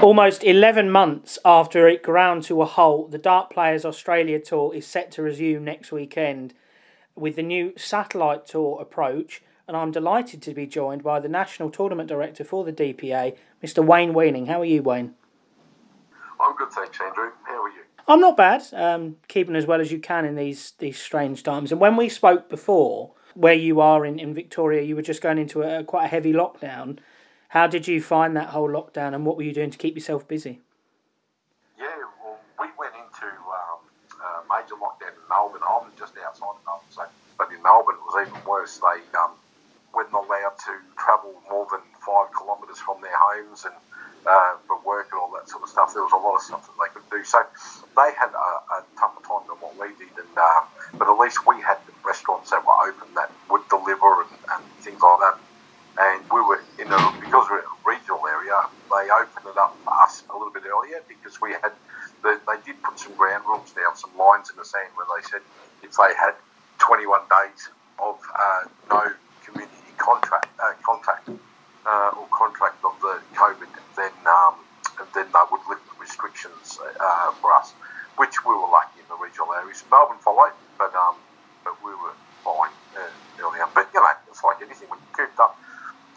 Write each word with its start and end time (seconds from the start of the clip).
Almost 0.00 0.44
11 0.44 0.92
months 0.92 1.40
after 1.44 1.88
it 1.88 2.04
ground 2.04 2.44
to 2.44 2.62
a 2.62 2.66
halt, 2.66 3.10
the 3.10 3.18
Dart 3.18 3.50
Players 3.50 3.84
Australia 3.84 4.38
Tour 4.38 4.72
is 4.72 4.86
set 4.86 5.10
to 5.12 5.22
resume 5.22 5.64
next 5.64 5.90
weekend 5.90 6.54
with 7.16 7.34
the 7.34 7.42
new 7.42 7.72
satellite 7.76 8.46
tour 8.46 8.80
approach. 8.80 9.42
And 9.66 9.76
I'm 9.76 9.90
delighted 9.90 10.40
to 10.42 10.54
be 10.54 10.68
joined 10.68 11.02
by 11.02 11.18
the 11.18 11.28
National 11.28 11.68
Tournament 11.68 12.08
Director 12.08 12.44
for 12.44 12.64
the 12.64 12.72
DPA, 12.72 13.36
Mr. 13.60 13.84
Wayne 13.84 14.14
Weening. 14.14 14.46
How 14.46 14.60
are 14.60 14.64
you, 14.64 14.82
Wayne? 14.82 15.14
I'm 16.40 16.54
good, 16.54 16.70
thanks, 16.70 16.96
Andrew. 17.04 17.32
How 17.42 17.64
are 17.64 17.68
you? 17.68 17.82
I'm 18.06 18.20
not 18.20 18.36
bad, 18.36 18.62
um, 18.74 19.16
keeping 19.26 19.56
as 19.56 19.66
well 19.66 19.80
as 19.80 19.90
you 19.90 19.98
can 19.98 20.24
in 20.24 20.36
these, 20.36 20.74
these 20.78 20.98
strange 20.98 21.42
times. 21.42 21.72
And 21.72 21.80
when 21.80 21.96
we 21.96 22.08
spoke 22.08 22.48
before, 22.48 23.14
where 23.34 23.54
you 23.54 23.80
are 23.80 24.06
in, 24.06 24.20
in 24.20 24.32
Victoria, 24.32 24.82
you 24.82 24.94
were 24.94 25.02
just 25.02 25.22
going 25.22 25.38
into 25.38 25.62
a, 25.62 25.82
quite 25.82 26.04
a 26.04 26.08
heavy 26.08 26.32
lockdown. 26.32 26.98
How 27.48 27.66
did 27.66 27.88
you 27.88 28.02
find 28.02 28.36
that 28.36 28.52
whole 28.52 28.68
lockdown, 28.68 29.14
and 29.14 29.24
what 29.24 29.38
were 29.38 29.42
you 29.42 29.54
doing 29.54 29.70
to 29.70 29.78
keep 29.78 29.94
yourself 29.94 30.28
busy? 30.28 30.60
Yeah, 31.78 31.88
well, 32.22 32.36
we 32.60 32.68
went 32.78 32.92
into 32.92 33.24
um, 33.24 33.80
a 34.20 34.44
major 34.52 34.76
lockdown 34.76 35.16
in 35.16 35.24
Melbourne. 35.30 35.64
I'm 35.64 35.88
just 35.98 36.12
outside 36.20 36.60
of 36.60 36.64
Melbourne, 36.68 36.92
so, 36.92 37.04
but 37.38 37.48
in 37.48 37.62
Melbourne 37.62 37.96
it 37.96 38.04
was 38.04 38.28
even 38.28 38.44
worse. 38.44 38.76
They 38.76 39.00
um, 39.16 39.32
weren't 39.94 40.12
allowed 40.12 40.60
to 40.68 40.76
travel 41.00 41.32
more 41.48 41.66
than 41.72 41.80
five 42.04 42.28
kilometres 42.36 42.80
from 42.84 43.00
their 43.00 43.16
homes 43.16 43.64
and 43.64 43.74
uh, 44.28 44.60
for 44.66 44.76
work 44.84 45.08
and 45.12 45.20
all 45.20 45.32
that 45.32 45.48
sort 45.48 45.62
of 45.62 45.70
stuff. 45.70 45.94
There 45.94 46.04
was 46.04 46.12
a 46.12 46.20
lot 46.20 46.36
of 46.36 46.42
stuff 46.42 46.68
that 46.68 46.76
they 46.76 46.92
could 46.92 47.08
do. 47.08 47.24
So 47.24 47.40
they 47.96 48.12
had 48.12 48.28
a, 48.36 48.50
a 48.76 48.84
tougher 49.00 49.24
time 49.24 49.48
than 49.48 49.56
what 49.64 49.72
we 49.80 49.96
did, 49.96 50.12
and 50.20 50.36
um, 50.36 50.68
but 51.00 51.08
at 51.08 51.16
least 51.16 51.48
we 51.48 51.64
had 51.64 51.80
restaurants 52.04 52.50
that 52.52 52.60
were 52.60 52.76
open 52.76 53.08
that 53.16 53.32
would 53.48 53.64
deliver 53.72 54.20
and, 54.20 54.36
and 54.52 54.62
things 54.84 55.00
like 55.00 55.20
that 55.24 55.40
and 55.98 56.22
we 56.30 56.40
were 56.40 56.62
in 56.78 56.86
a 56.86 56.98
because 57.18 57.46
we're 57.50 57.58
in 57.58 57.66
a 57.66 57.78
regional 57.82 58.22
area. 58.26 58.54
They 58.86 59.10
opened 59.10 59.50
it 59.50 59.58
up 59.58 59.74
for 59.82 59.92
us 60.02 60.22
a 60.30 60.36
little 60.38 60.54
bit 60.54 60.62
earlier 60.64 61.02
because 61.10 61.40
we 61.42 61.52
had 61.52 61.74
the, 62.22 62.38
they 62.46 62.58
did 62.64 62.82
put 62.82 62.98
some 62.98 63.14
ground 63.14 63.44
rules 63.46 63.72
down, 63.74 63.96
some 63.96 64.14
lines 64.16 64.50
in 64.50 64.56
the 64.56 64.64
sand 64.64 64.88
where 64.94 65.06
they 65.10 65.22
said 65.26 65.42
if 65.82 65.92
they 65.98 66.14
had 66.14 66.34
21 66.78 67.20
days 67.26 67.68
of 67.98 68.16
uh, 68.38 68.62
no 68.90 69.10
community 69.42 69.90
contract 69.98 70.46
uh, 70.62 70.72
contact 70.86 71.28
uh, 71.28 72.14
or 72.14 72.26
contract 72.30 72.78
of 72.86 72.94
the 73.02 73.18
COVID, 73.34 73.70
then 73.98 74.14
um, 74.26 74.54
then 75.14 75.26
they 75.26 75.44
would 75.50 75.62
lift 75.68 75.82
the 75.82 75.98
restrictions 75.98 76.78
uh, 76.78 77.32
for 77.42 77.52
us, 77.52 77.74
which 78.16 78.38
we 78.46 78.54
were 78.54 78.70
lucky 78.70 79.02
in 79.02 79.06
the 79.10 79.18
regional 79.18 79.50
areas. 79.54 79.82
Melbourne 79.90 80.22
followed, 80.22 80.54
but 80.78 80.94
um, 80.94 81.18
but 81.66 81.74
we 81.82 81.90
were 81.90 82.14
fine 82.46 82.70
uh, 82.94 83.42
early 83.42 83.58
on. 83.58 83.70
But 83.74 83.90
you 83.90 83.98
know, 83.98 84.06
it's 84.30 84.42
like 84.44 84.62
anything 84.62 84.86
when 84.90 85.02
you 85.02 85.10
cooped 85.10 85.38
up 85.42 85.58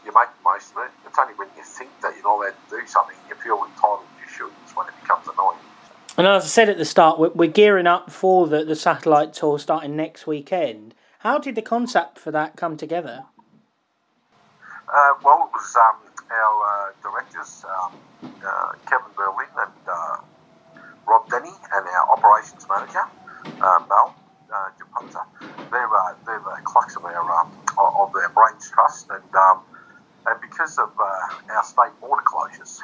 you 0.06 0.12
make 0.14 0.30
the 0.34 0.44
most 0.44 0.74
of 0.74 0.82
it. 0.86 0.92
It's 1.06 1.18
only 1.18 1.34
when 1.38 1.50
you 1.56 1.64
think 1.64 1.90
that 2.02 2.11
you're 2.22 2.32
not 2.32 2.44
allowed 2.44 2.70
to 2.70 2.82
do 2.82 2.88
something, 2.88 3.16
you 3.30 3.36
feel 3.36 3.64
entitled 3.66 4.02
you 4.22 4.32
should, 4.32 4.52
is 4.66 4.76
when 4.76 4.88
it 4.88 4.94
becomes 5.02 5.28
annoying. 5.28 5.58
And 6.18 6.28
as 6.28 6.44
I 6.44 6.48
said 6.48 6.70
at 6.70 6.78
the 6.78 6.86
start, 6.86 7.20
we're, 7.20 7.30
we're 7.30 7.50
gearing 7.50 7.88
up 7.88 8.12
for 8.12 8.48
the, 8.48 8.64
the 8.64 8.76
satellite 8.76 9.34
tour 9.34 9.58
starting 9.60 9.96
next 9.96 10.28
weekend. 10.28 10.94
How 11.20 11.38
did 11.40 11.56
the 11.56 11.62
concept 11.62 12.20
for 12.20 12.32
that 12.32 12.56
come 12.56 12.78
together? 12.78 13.26
Uh, 14.94 15.14
well, 15.24 15.48
it 15.48 15.52
was 15.54 15.76
um, 15.78 15.96
our 16.32 16.90
uh, 16.90 16.92
directors, 17.02 17.64
um, 17.70 17.94
uh, 18.46 18.72
Kevin 18.90 19.12
Berlin 19.16 19.48
and 19.58 19.72
uh, 19.88 20.18
Rob 21.08 21.30
Denny, 21.30 21.50
and 21.50 21.88
our 21.88 22.12
operations 22.12 22.66
manager, 22.70 23.04
uh, 23.62 23.80
Mel 23.88 24.16
uh, 24.54 24.70
They're, 25.72 25.96
uh, 25.96 26.14
they're 26.26 26.40
the 26.40 26.62
crux 26.64 26.96
of 26.98 27.06
our, 27.06 27.40
um, 27.40 27.52
of 27.78 28.14
our 28.14 28.30
Brains 28.30 28.70
Trust, 28.70 29.10
and 29.10 29.36
um, 29.36 29.62
and 30.28 30.40
because 30.42 30.78
of 30.78 30.92
uh, 31.00 31.11
our 31.50 31.64
state 31.64 31.94
border 32.00 32.24
closures, 32.24 32.80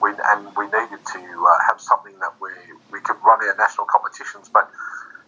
we, 0.00 0.10
and 0.16 0.48
we 0.56 0.64
needed 0.66 1.02
to 1.04 1.22
uh, 1.22 1.58
have 1.68 1.80
something 1.80 2.16
that 2.20 2.34
we, 2.40 2.50
we 2.92 3.00
could 3.00 3.16
run 3.24 3.40
our 3.44 3.56
national 3.56 3.86
competitions, 3.86 4.48
but 4.48 4.70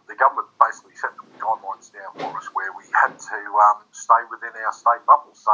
the 0.08 0.14
government 0.16 0.48
basically 0.60 0.96
set 0.96 1.12
the 1.16 1.24
guidelines 1.38 1.92
down 1.92 2.10
for 2.16 2.36
us 2.36 2.48
where 2.52 2.72
we 2.76 2.84
had 2.92 3.12
to 3.16 3.38
um, 3.38 3.84
stay 3.92 4.22
within 4.30 4.52
our 4.64 4.72
state 4.72 5.04
bubble. 5.06 5.32
So, 5.32 5.52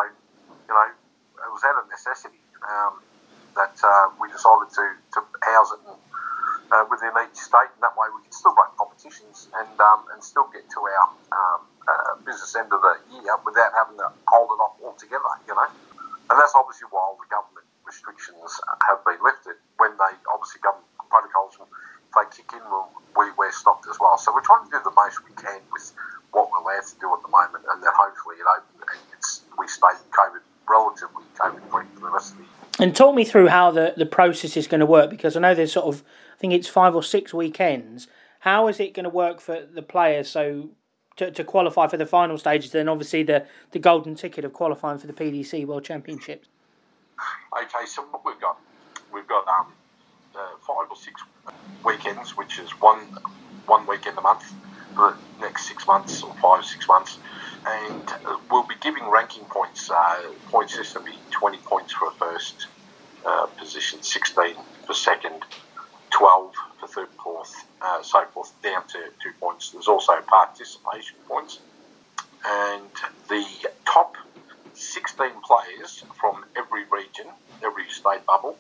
you 0.67 0.75
know, 0.75 0.89
it 0.91 1.51
was 1.53 1.63
out 1.67 1.83
of 1.83 1.87
necessity 1.91 2.43
um, 2.67 3.03
that 3.55 3.75
uh, 3.83 4.11
we 4.21 4.31
decided 4.31 4.71
to, 4.75 4.85
to 5.15 5.21
house 5.43 5.71
it 5.75 5.83
uh, 6.71 6.85
within 6.91 7.11
each 7.25 7.39
state, 7.39 7.71
and 7.75 7.83
that 7.83 7.97
way 7.97 8.07
we 8.15 8.23
could 8.23 8.35
still 8.35 8.55
run 8.55 8.69
competitions 8.77 9.49
and 9.57 9.73
um, 9.81 10.05
and 10.13 10.21
still 10.23 10.47
get 10.53 10.69
to 10.69 10.81
our 10.85 11.07
um, 11.33 11.61
uh, 11.89 12.13
business 12.27 12.55
end 12.57 12.69
of 12.73 12.81
the 12.83 12.95
year 13.15 13.35
without 13.45 13.73
having 13.73 13.97
to 13.97 14.09
hold 14.29 14.53
it 14.53 14.61
off 14.61 14.77
altogether, 14.85 15.33
you 15.49 15.55
know. 15.55 15.69
And 16.29 16.37
that's 16.37 16.53
obviously 16.79 16.95
while 16.95 17.19
the 17.19 17.27
government 17.27 17.67
restrictions 17.87 18.61
have 18.87 19.03
been 19.05 19.19
lifted. 19.23 19.59
When 19.79 19.91
they 19.99 20.15
obviously 20.31 20.61
government 20.63 20.87
protocols, 21.11 21.59
if 21.59 22.15
they 22.15 22.27
kick 22.31 22.53
in, 22.55 22.63
we, 23.17 23.27
we're 23.39 23.53
stopped 23.53 23.87
as 23.91 23.99
well. 23.99 24.19
So 24.19 24.33
we're 24.33 24.47
trying 24.47 24.65
to 24.67 24.71
do 24.71 24.79
the 24.85 24.95
most 24.95 25.19
we 25.27 25.35
can 25.35 25.61
with 25.73 25.93
what 26.31 26.51
we're 26.51 26.63
allowed 26.63 26.87
to 26.87 26.97
do 27.01 27.11
at 27.15 27.23
the 27.23 27.33
moment, 27.33 27.65
and 27.67 27.83
then 27.83 27.91
hopefully 27.95 28.37
it 28.39 28.47
opens 28.47 28.79
and 28.79 29.01
it's, 29.17 29.43
we 29.59 29.67
stay 29.67 29.95
COVID 30.13 30.45
relatively 30.69 31.25
COVID 31.35 31.65
free 31.71 31.87
for 31.95 32.01
the 32.01 32.11
rest 32.13 32.33
of 32.33 32.39
the 32.39 32.45
year. 32.45 32.53
And 32.81 32.95
talk 32.95 33.15
me 33.15 33.25
through 33.25 33.49
how 33.49 33.71
the, 33.71 33.95
the 33.97 34.07
process 34.07 34.57
is 34.57 34.69
going 34.69 34.81
to 34.81 34.87
work 34.87 35.11
because 35.11 35.37
I 35.37 35.41
know 35.41 35.55
there's 35.55 35.73
sort 35.73 35.87
of, 35.87 36.05
I 36.35 36.39
think 36.39 36.53
it's 36.53 36.69
five 36.69 36.95
or 36.95 37.03
six 37.03 37.35
weekends. 37.35 38.07
How 38.41 38.69
is 38.69 38.79
it 38.79 38.95
going 38.95 39.05
to 39.05 39.11
work 39.11 39.41
for 39.41 39.65
the 39.65 39.83
players? 39.83 40.29
So 40.29 40.71
to, 41.17 41.31
to 41.33 41.43
qualify 41.43 41.89
for 41.89 41.97
the 41.97 42.07
final 42.07 42.39
stages, 42.39 42.71
then 42.71 42.89
obviously 42.89 43.25
the, 43.25 43.47
the 43.73 43.81
golden 43.81 44.15
ticket 44.15 44.45
of 44.45 44.53
qualifying 44.53 44.99
for 44.99 45.09
the 45.09 45.13
PDC 45.13 45.67
World 45.67 45.85
Championships. 45.85 46.49
Okay, 47.51 47.87
so 47.87 48.03
what 48.11 48.25
we've 48.27 48.41
got, 48.41 48.59
we've 49.13 49.27
got 49.27 49.47
um, 49.49 49.67
uh, 50.35 50.39
five 50.67 50.87
or 50.91 50.97
six 50.97 51.23
weekends, 51.85 52.37
which 52.37 52.59
is 52.59 52.71
one 52.73 52.99
one 53.67 53.87
weekend 53.87 54.19
a 54.19 54.21
month 54.21 54.53
for 54.95 55.17
the 55.37 55.41
next 55.47 55.67
six 55.67 55.87
months 55.87 56.23
or 56.23 56.35
five 56.35 56.65
six 56.65 56.87
months, 56.87 57.19
and 57.67 58.09
uh, 58.27 58.37
we'll 58.51 58.67
be 58.67 58.75
giving 58.81 59.09
ranking 59.09 59.45
points. 59.45 59.91
Uh, 59.91 60.23
point 60.51 60.69
system 60.71 61.05
be 61.05 61.13
twenty 61.31 61.59
points 61.59 61.93
for 61.95 62.09
a 62.09 62.11
first 62.13 62.67
uh, 63.25 63.47
position, 63.47 64.03
sixteen 64.03 64.55
for 64.87 64.93
second, 64.93 65.43
twelve 66.11 66.53
for 66.79 66.87
third, 66.87 67.09
fourth, 67.23 67.65
uh, 67.81 68.03
so 68.03 68.25
forth, 68.27 68.53
down 68.63 68.87
to 68.89 68.99
two 69.23 69.33
points. 69.41 69.71
There's 69.71 69.89
also 69.89 70.13
participation 70.27 71.17
points. 71.27 71.61
And 72.47 72.85
the 73.29 73.45
top 73.85 74.17
16 74.79 75.31
players 75.43 76.05
from 76.21 76.45
every 76.57 76.85
region, 76.91 77.27
every 77.65 77.89
state 77.89 78.25
bubble, 78.27 78.57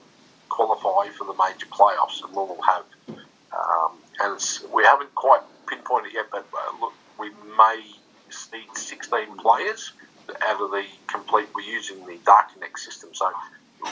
qualify 0.49 1.11
for 1.13 1.25
the 1.25 1.35
major 1.35 1.67
playoffs, 1.67 2.23
and 2.25 2.35
we'll 2.35 2.59
have. 2.63 2.85
Um, 3.09 3.93
and 4.21 4.41
we 4.73 4.85
haven't 4.85 5.15
quite 5.15 5.43
pinpointed 5.67 6.13
yet, 6.13 6.27
but 6.31 6.47
uh, 6.53 6.81
look, 6.81 6.93
we 7.19 7.31
may 7.57 7.83
need 8.53 8.77
16 8.77 9.37
players 9.39 9.93
out 10.43 10.61
of 10.61 10.71
the 10.71 10.85
complete. 11.07 11.49
We're 11.55 11.63
using 11.63 12.05
the 12.07 12.19
Dart 12.25 12.53
Connect 12.53 12.79
system, 12.79 13.11
so 13.13 13.31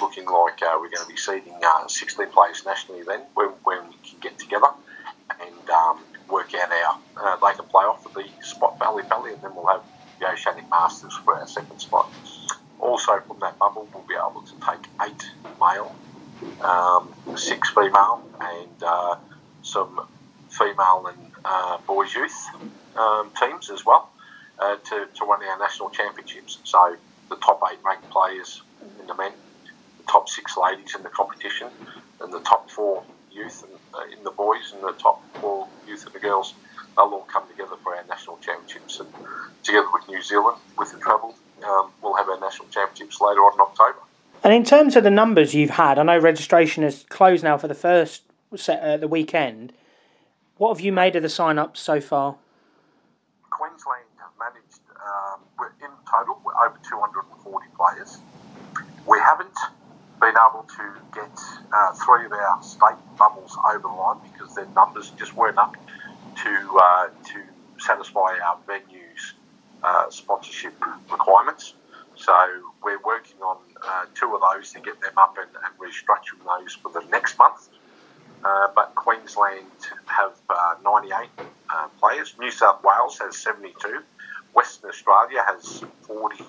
looking 0.00 0.26
like 0.26 0.60
uh, 0.62 0.76
we're 0.80 0.90
going 0.90 1.02
to 1.02 1.08
be 1.08 1.16
seeding 1.16 1.54
uh, 1.64 1.88
16 1.88 2.26
players 2.28 2.64
nationally 2.66 3.02
then 3.02 3.20
when, 3.34 3.48
when 3.64 3.78
we 3.88 3.94
can 4.08 4.18
get 4.20 4.38
together 4.38 4.66
and 5.40 5.70
um, 5.70 6.00
work 6.28 6.52
out 6.54 6.70
our. 6.70 6.98
Uh, 7.16 7.36
they 7.36 7.56
can 7.56 7.64
play 7.66 7.84
off 7.84 8.04
at 8.04 8.12
the 8.14 8.24
spot 8.42 8.78
Valley 8.78 9.04
Valley 9.08 9.32
and 9.32 9.42
then 9.42 9.54
we'll 9.54 9.66
have 9.66 9.82
the 10.20 10.30
Oceanic 10.30 10.68
Masters 10.70 11.14
for 11.24 11.36
our 11.36 11.46
second 11.46 11.78
spot. 11.80 12.10
Also, 12.80 13.20
from 13.26 13.38
that 13.40 13.58
bubble, 13.58 13.88
we'll 13.92 14.04
be 14.08 14.14
able 14.14 14.42
to 14.42 14.52
take 14.66 14.86
eight 15.06 15.24
male, 15.60 15.94
um, 16.60 17.12
six 17.36 17.70
female, 17.70 18.22
and 18.40 18.82
uh, 18.82 19.16
some 19.62 20.06
female 20.50 21.06
and 21.08 21.32
uh, 21.44 21.78
boys 21.86 22.14
youth 22.14 22.46
um, 22.96 23.30
teams 23.40 23.70
as 23.70 23.84
well 23.84 24.10
uh, 24.58 24.76
to, 24.76 25.06
to 25.14 25.24
run 25.24 25.42
our 25.44 25.58
national 25.58 25.90
championships. 25.90 26.58
So 26.64 26.96
the 27.28 27.36
top 27.36 27.60
eight 27.70 27.78
ranked 27.84 28.08
players 28.10 28.62
in 29.00 29.06
the 29.06 29.14
men 29.14 29.32
the 29.98 30.04
top 30.12 30.28
six 30.28 30.56
ladies 30.56 30.94
in 30.94 31.02
the 31.02 31.08
competition, 31.08 31.68
and 32.20 32.32
the 32.32 32.40
top 32.40 32.70
four 32.70 33.02
youth 33.32 33.64
uh, 33.94 34.16
in 34.16 34.22
the 34.24 34.30
boys, 34.30 34.72
and 34.72 34.82
the 34.82 34.92
top 34.92 35.22
four 35.40 35.66
youth 35.86 36.04
and 36.06 36.14
the 36.14 36.20
girls. 36.20 36.54
They'll 36.96 37.06
all 37.06 37.26
come 37.30 37.46
together 37.48 37.76
for 37.82 37.94
our 37.94 38.04
national 38.04 38.38
championships, 38.38 39.00
and 39.00 39.08
together 39.62 39.86
with 39.92 40.08
New 40.08 40.22
Zealand, 40.22 40.56
with 40.78 40.92
the 40.92 40.98
travel, 40.98 41.34
um, 41.64 41.90
we'll 42.02 42.14
have 42.14 42.28
our 42.28 42.40
national 42.40 42.68
championships 42.68 43.20
later 43.20 43.40
on 43.40 43.54
in 43.54 43.60
October. 43.60 43.98
And 44.42 44.54
in 44.54 44.64
terms 44.64 44.96
of 44.96 45.04
the 45.04 45.10
numbers 45.10 45.54
you've 45.54 45.70
had, 45.70 45.98
I 45.98 46.02
know 46.02 46.18
registration 46.18 46.84
is 46.84 47.04
closed 47.08 47.44
now 47.44 47.58
for 47.58 47.68
the 47.68 47.74
first 47.74 48.22
set, 48.54 48.80
uh, 48.80 48.96
the 48.96 49.08
weekend. 49.08 49.72
What 50.56 50.74
have 50.74 50.84
you 50.84 50.92
made 50.92 51.16
of 51.16 51.22
the 51.22 51.28
sign 51.28 51.58
ups 51.58 51.80
so 51.80 52.00
far? 52.00 52.36
Queensland 53.50 54.04
have 54.18 54.30
managed, 54.38 54.80
um, 54.96 55.40
in 55.82 55.90
total, 56.10 56.40
over 56.64 56.78
240 56.88 57.66
players. 57.76 58.18
We 59.06 59.18
haven't 59.18 59.56
been 60.20 60.34
able 60.48 60.64
to 60.64 61.00
get 61.14 61.40
uh, 61.72 61.92
three 61.92 62.24
of 62.24 62.32
our 62.32 62.62
state 62.62 62.96
bubbles 63.18 63.56
over 63.68 63.80
the 63.80 63.88
line 63.88 64.18
because 64.32 64.54
their 64.54 64.66
numbers 64.74 65.10
just 65.18 65.34
weren't 65.34 65.58
up 65.58 65.76
to 66.42 66.78
uh, 66.82 67.08
to 67.08 67.42
satisfy 67.78 68.38
our 68.46 68.58
venues 68.68 69.32
uh, 69.82 70.10
sponsorship 70.10 70.74
requirements. 71.10 71.74
So 72.16 72.32
we're 72.82 73.00
working 73.02 73.40
on 73.42 73.58
uh, 73.86 74.06
two 74.14 74.34
of 74.34 74.40
those 74.40 74.72
to 74.72 74.80
get 74.80 75.00
them 75.00 75.18
up 75.18 75.36
and, 75.38 75.50
and 75.64 75.78
restructuring 75.78 76.44
those 76.46 76.74
for 76.74 76.90
the 76.90 77.06
next 77.10 77.38
month. 77.38 77.68
Uh, 78.44 78.68
but 78.74 78.94
Queensland 78.94 79.66
have 80.06 80.32
uh, 80.48 80.74
98 80.84 81.28
uh, 81.68 81.88
players. 82.00 82.34
New 82.38 82.50
South 82.50 82.82
Wales 82.82 83.18
has 83.18 83.36
72. 83.36 84.02
Western 84.54 84.90
Australia 84.90 85.44
has 85.46 85.84
42, 86.02 86.44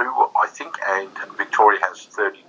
I 0.00 0.46
think, 0.48 0.76
and 0.86 1.08
Victoria 1.36 1.80
has 1.82 2.06
39 2.06 2.46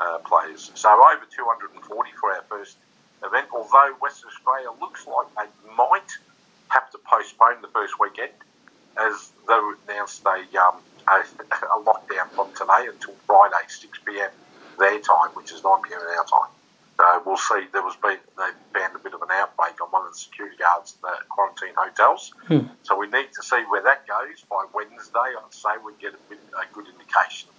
uh, 0.00 0.18
players. 0.18 0.70
So 0.74 0.88
over 0.90 1.26
240 1.34 2.10
for 2.18 2.32
our 2.32 2.42
first 2.48 2.78
event. 3.24 3.48
Although 3.52 3.94
Western 4.00 4.30
Australia 4.30 4.70
looks 4.80 5.06
like 5.06 5.26
they 5.36 5.74
might 5.76 6.10
have 6.68 6.90
to 6.90 6.98
postpone 6.98 7.62
the 7.62 7.68
first 7.68 7.94
weekend, 7.98 8.32
as 8.96 9.30
they 9.46 9.60
announced 9.88 10.22
a, 10.26 10.38
um, 10.58 10.76
a, 11.06 11.20
a 11.76 11.82
lockdown 11.82 12.28
from 12.34 12.52
today 12.52 12.88
until 12.88 13.14
Friday, 13.26 13.64
6 13.68 13.98
p.m. 14.06 14.30
their 14.78 14.98
time, 15.00 15.30
which 15.34 15.52
is 15.52 15.62
9 15.62 15.82
p.m. 15.82 16.00
our 16.00 16.24
time. 16.24 16.52
So 16.98 17.22
we'll 17.24 17.36
see. 17.38 17.62
There 17.72 17.82
was 17.82 17.94
been 18.02 18.18
they 18.36 18.50
found 18.74 18.96
a 18.96 18.98
bit 18.98 19.14
of 19.14 19.22
an 19.22 19.30
outbreak 19.30 19.80
on 19.80 19.86
one 19.94 20.04
of 20.04 20.12
the 20.12 20.18
security 20.18 20.56
guards 20.58 20.98
at 20.98 21.02
the 21.02 21.14
quarantine 21.30 21.74
hotels. 21.78 22.34
Hmm. 22.48 22.66
So 22.82 22.98
we 22.98 23.06
need 23.06 23.30
to 23.38 23.42
see 23.42 23.62
where 23.70 23.82
that 23.82 24.02
goes 24.08 24.42
by 24.50 24.66
Wednesday. 24.74 25.30
I'd 25.30 25.54
say 25.54 25.78
we 25.78 25.92
get 26.02 26.14
a, 26.14 26.22
bit, 26.28 26.42
a 26.58 26.66
good 26.74 26.88
indication 26.90 27.50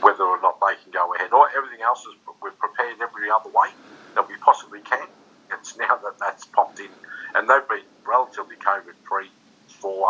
whether 0.00 0.24
or 0.24 0.40
not 0.40 0.60
they 0.60 0.76
can 0.82 0.92
go 0.92 1.14
ahead. 1.14 1.32
Or 1.32 1.48
everything 1.56 1.80
else 1.82 2.00
is 2.00 2.14
we've 2.42 2.58
prepared 2.58 2.96
every 3.00 3.30
other 3.30 3.48
way 3.50 3.72
that 4.14 4.28
we 4.28 4.36
possibly 4.36 4.80
can. 4.80 5.06
It's 5.52 5.76
now 5.76 5.96
that 6.02 6.18
that's 6.18 6.44
popped 6.46 6.80
in, 6.80 6.88
and 7.34 7.48
they've 7.48 7.68
been 7.68 7.84
relatively 8.06 8.56
COVID 8.56 8.94
free 9.08 9.30
for 9.68 10.08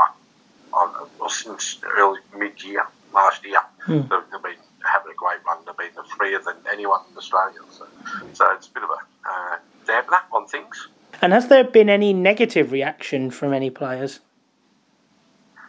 uh, 0.73 1.07
well, 1.19 1.29
since 1.29 1.79
early 1.97 2.21
mid 2.37 2.63
year 2.63 2.87
last 3.13 3.45
year. 3.45 3.61
Hmm. 3.85 4.03
They've, 4.03 4.09
they've 4.09 4.43
been 4.43 4.63
having 4.91 5.13
a 5.13 5.15
great 5.15 5.45
run. 5.47 5.59
They've 5.67 5.95
been 5.95 6.05
freer 6.17 6.39
than 6.39 6.57
anyone 6.71 7.01
in 7.11 7.17
Australia. 7.17 7.61
So, 7.71 7.87
so 8.33 8.53
it's 8.53 8.69
a 8.69 8.71
bit 8.73 8.83
of 8.83 8.91
a 8.91 9.29
uh, 9.29 9.57
dampener 9.87 10.21
on 10.33 10.47
things. 10.47 10.89
And 11.21 11.33
has 11.33 11.49
there 11.49 11.65
been 11.65 11.89
any 11.89 12.13
negative 12.13 12.73
reaction 12.73 13.31
from 13.31 13.53
any 13.53 13.71
players? 13.71 14.21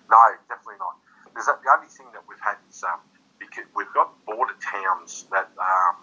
No, 0.09 0.17
definitely 0.47 0.75
not. 0.79 0.95
There's 1.33 1.45
the 1.45 1.71
only 1.75 1.87
thing 1.87 2.05
that 2.13 2.21
we've 2.27 2.39
had 2.39 2.55
is 2.69 2.83
um, 2.83 2.99
because 3.39 3.65
we've 3.75 3.91
got 3.93 4.13
border 4.25 4.53
towns 4.61 5.25
that 5.31 5.49
um, 5.59 5.95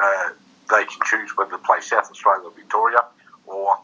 uh, 0.00 0.30
they 0.70 0.84
can 0.84 1.00
choose 1.04 1.36
whether 1.36 1.52
to 1.52 1.58
play 1.58 1.80
South 1.80 2.10
Australia 2.10 2.44
or 2.44 2.52
Victoria 2.52 2.98
or 3.46 3.78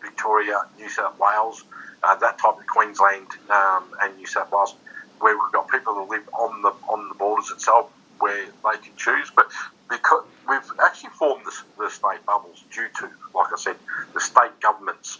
Victoria, 0.00 0.62
New 0.78 0.88
South 0.88 1.18
Wales, 1.18 1.64
uh, 2.02 2.16
that 2.16 2.38
type 2.38 2.58
of 2.58 2.66
Queensland 3.12 3.50
um, 3.50 3.84
and 4.02 4.16
New 4.16 4.26
South 4.26 4.50
Wales, 4.52 4.74
where 5.20 5.34
we've 5.34 5.52
got 5.52 5.68
people 5.70 5.94
who 5.94 6.08
live 6.10 6.28
on 6.34 6.62
the 6.62 6.70
on 6.88 7.08
the 7.08 7.14
borders 7.14 7.50
itself, 7.50 7.90
where 8.18 8.46
they 8.46 8.78
can 8.78 8.96
choose. 8.96 9.30
But 9.34 9.50
because 9.90 10.24
we've 10.48 10.78
actually 10.82 11.10
formed 11.10 11.44
the, 11.44 11.84
the 11.84 11.90
state 11.90 12.24
bubbles 12.26 12.64
due 12.72 12.88
to, 13.00 13.10
like 13.34 13.52
I 13.52 13.56
said, 13.56 13.76
the 14.14 14.20
state 14.20 14.58
governments 14.60 15.18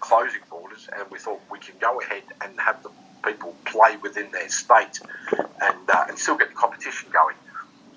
closing 0.00 0.40
borders, 0.48 0.88
and 0.96 1.10
we 1.10 1.18
thought 1.18 1.40
we 1.50 1.58
can 1.58 1.74
go 1.80 2.00
ahead 2.00 2.22
and 2.42 2.58
have 2.60 2.82
the 2.82 2.90
people 3.24 3.54
play 3.66 3.96
within 4.02 4.30
their 4.32 4.48
state 4.48 5.00
and 5.62 5.90
uh, 5.90 6.04
and 6.08 6.18
still 6.18 6.36
get 6.36 6.48
the 6.48 6.54
competition 6.54 7.08
going. 7.12 7.36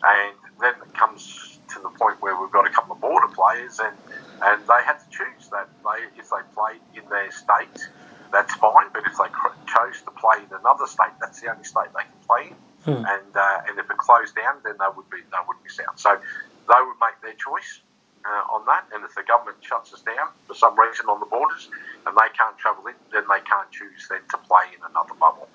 And 0.04 0.36
then 0.60 0.74
it 0.82 0.94
comes 0.94 1.60
to 1.74 1.80
the 1.80 1.90
point 1.90 2.22
where 2.22 2.40
we've 2.40 2.52
got 2.52 2.68
a 2.68 2.70
couple 2.70 2.94
of 2.96 3.02
border 3.02 3.28
players, 3.34 3.80
and 3.80 3.96
and 4.42 4.62
they 4.68 4.82
had 4.86 5.00
to 5.00 5.10
choose 5.10 5.50
that 5.52 5.70
they 5.84 6.20
if 6.20 6.30
they 6.30 6.44
played 6.56 6.82
in 6.96 7.10
their 7.10 7.32
state, 7.32 7.90
that's 8.32 8.54
fine. 8.56 8.88
But 8.94 9.04
if 9.06 9.14
they 9.18 9.30
cr- 9.32 9.56
chose 9.68 10.02
to 10.04 10.12
play 10.12 10.44
in 10.44 10.63
another 10.74 10.90
state, 10.90 11.14
that's 11.22 11.40
the 11.42 11.52
only 11.52 11.64
state 11.64 11.94
they 11.94 12.04
can 12.04 12.20
play 12.28 12.48
in. 12.50 12.56
Hmm. 12.84 13.06
And 13.06 13.32
uh, 13.36 13.68
and 13.70 13.80
if 13.80 13.90
it 13.90 13.98
closed 13.98 14.36
down, 14.36 14.58
then 14.66 14.76
they 14.80 14.92
would 14.96 15.10
be 15.10 15.18
they 15.18 15.44
would 15.48 15.58
miss 15.64 15.80
out. 15.88 15.98
So 16.00 16.18
they 16.18 16.82
would 16.84 17.00
make 17.00 17.16
their 17.22 17.34
choice 17.40 17.80
uh, 18.26 18.54
on 18.54 18.66
that. 18.66 18.86
And 18.94 19.06
if 19.06 19.16
the 19.16 19.24
government 19.24 19.58
shuts 19.62 19.94
us 19.94 20.02
down 20.02 20.28
for 20.48 20.54
some 20.54 20.78
reason 20.78 21.08
on 21.08 21.22
the 21.22 21.26
borders, 21.26 21.70
and 22.06 22.16
they 22.18 22.28
can't 22.38 22.58
travel 22.58 22.86
in, 22.88 22.96
then 23.14 23.24
they 23.30 23.40
can't 23.48 23.72
choose 23.72 24.08
then 24.10 24.20
to 24.32 24.38
play 24.38 24.66
in 24.76 24.84
another 24.90 25.14
bubble. 25.14 25.48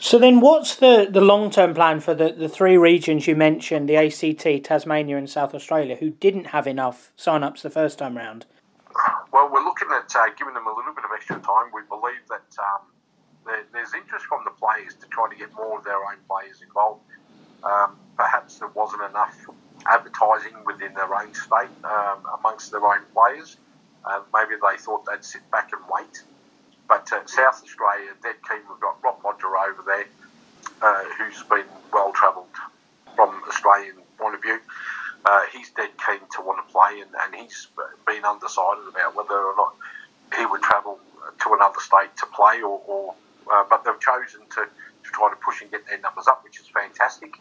So 0.00 0.18
then, 0.18 0.40
what's 0.40 0.76
the, 0.76 1.08
the 1.10 1.20
long 1.20 1.50
term 1.50 1.74
plan 1.74 2.00
for 2.00 2.14
the, 2.14 2.32
the 2.32 2.48
three 2.48 2.78
regions 2.78 3.26
you 3.26 3.36
mentioned, 3.36 3.88
the 3.88 3.96
ACT, 3.96 4.64
Tasmania, 4.64 5.18
and 5.18 5.28
South 5.28 5.54
Australia, 5.54 5.96
who 5.96 6.10
didn't 6.10 6.48
have 6.48 6.66
enough 6.66 7.12
sign 7.16 7.42
ups 7.42 7.62
the 7.62 7.70
first 7.70 7.98
time 7.98 8.16
round? 8.16 8.46
Well, 9.32 9.50
we're 9.52 9.64
looking 9.64 9.88
at 9.92 10.14
uh, 10.16 10.30
giving 10.38 10.54
them 10.54 10.66
a 10.66 10.74
little 10.74 10.94
bit 10.94 11.04
of 11.04 11.10
extra 11.14 11.36
time. 11.40 11.70
We 11.74 11.82
believe 11.90 12.24
that 12.30 12.46
um, 12.58 12.86
there's 13.72 13.94
interest 13.94 14.26
from 14.26 14.44
the 14.44 14.50
players 14.50 14.94
to 15.00 15.06
try 15.08 15.28
to 15.28 15.36
get 15.36 15.52
more 15.54 15.78
of 15.78 15.84
their 15.84 15.96
own 15.96 16.18
players 16.28 16.62
involved. 16.62 17.02
Um, 17.64 17.96
perhaps 18.16 18.58
there 18.58 18.68
wasn't 18.68 19.02
enough 19.02 19.36
advertising 19.86 20.54
within 20.66 20.94
their 20.94 21.12
own 21.14 21.34
state 21.34 21.70
um, 21.84 22.18
amongst 22.38 22.70
their 22.70 22.84
own 22.84 23.02
players. 23.14 23.56
Uh, 24.04 24.20
maybe 24.32 24.54
they 24.60 24.76
thought 24.78 25.04
they'd 25.06 25.24
sit 25.24 25.48
back 25.50 25.70
and 25.72 25.82
wait. 25.90 26.22
But 26.88 27.12
uh, 27.12 27.26
South 27.26 27.62
Australia, 27.62 28.10
dead 28.22 28.36
keen. 28.48 28.60
We've 28.68 28.80
got 28.80 29.02
Rob 29.02 29.22
Bodger 29.22 29.56
over 29.56 29.82
there, 29.86 30.06
uh, 30.80 31.04
who's 31.18 31.42
been 31.44 31.66
well 31.92 32.12
travelled 32.12 32.46
from 33.14 33.42
Australian 33.48 33.96
point 34.18 34.34
of 34.34 34.42
view. 34.42 34.58
Uh, 35.24 35.42
he's 35.52 35.70
dead 35.70 35.90
keen 36.06 36.20
to 36.36 36.40
want 36.40 36.66
to 36.66 36.72
play, 36.72 37.00
and, 37.00 37.10
and 37.22 37.34
he's 37.34 37.68
been 38.06 38.24
undecided 38.24 38.88
about 38.88 39.14
whether 39.14 39.34
or 39.34 39.54
not 39.56 39.74
he 40.38 40.46
would 40.46 40.62
travel 40.62 40.98
to 41.42 41.54
another 41.54 41.80
state 41.80 42.16
to 42.16 42.26
play, 42.26 42.62
or, 42.62 42.80
or 42.86 43.14
uh, 43.52 43.64
but 43.68 43.84
they've 43.84 44.00
chosen 44.00 44.40
to, 44.50 44.62
to 44.66 45.10
try 45.12 45.30
to 45.30 45.36
push 45.36 45.62
and 45.62 45.70
get 45.70 45.86
their 45.86 45.98
numbers 45.98 46.26
up, 46.26 46.44
which 46.44 46.60
is 46.60 46.66
fantastic. 46.68 47.34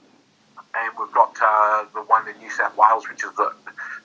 And 0.75 0.91
we've 0.99 1.11
got 1.13 1.35
uh, 1.41 1.85
the 1.93 2.01
one 2.01 2.27
in 2.27 2.37
New 2.37 2.51
South 2.51 2.77
Wales, 2.77 3.07
which 3.09 3.23
is 3.23 3.33
the, 3.35 3.53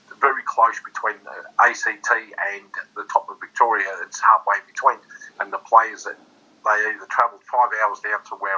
the 0.09 0.15
very 0.19 0.41
close 0.45 0.79
between 0.79 1.15
the 1.23 1.37
ACT 1.61 2.09
and 2.09 2.65
the 2.95 3.03
top 3.11 3.29
of 3.29 3.39
Victoria. 3.39 3.87
It's 4.01 4.19
halfway 4.19 4.57
between, 4.65 4.97
and 5.39 5.53
the 5.53 5.59
players 5.59 6.05
that 6.05 6.17
they 6.65 6.95
either 6.95 7.07
travelled 7.11 7.43
five 7.43 7.69
hours 7.83 7.99
down 7.99 8.23
to 8.31 8.35
where 8.39 8.57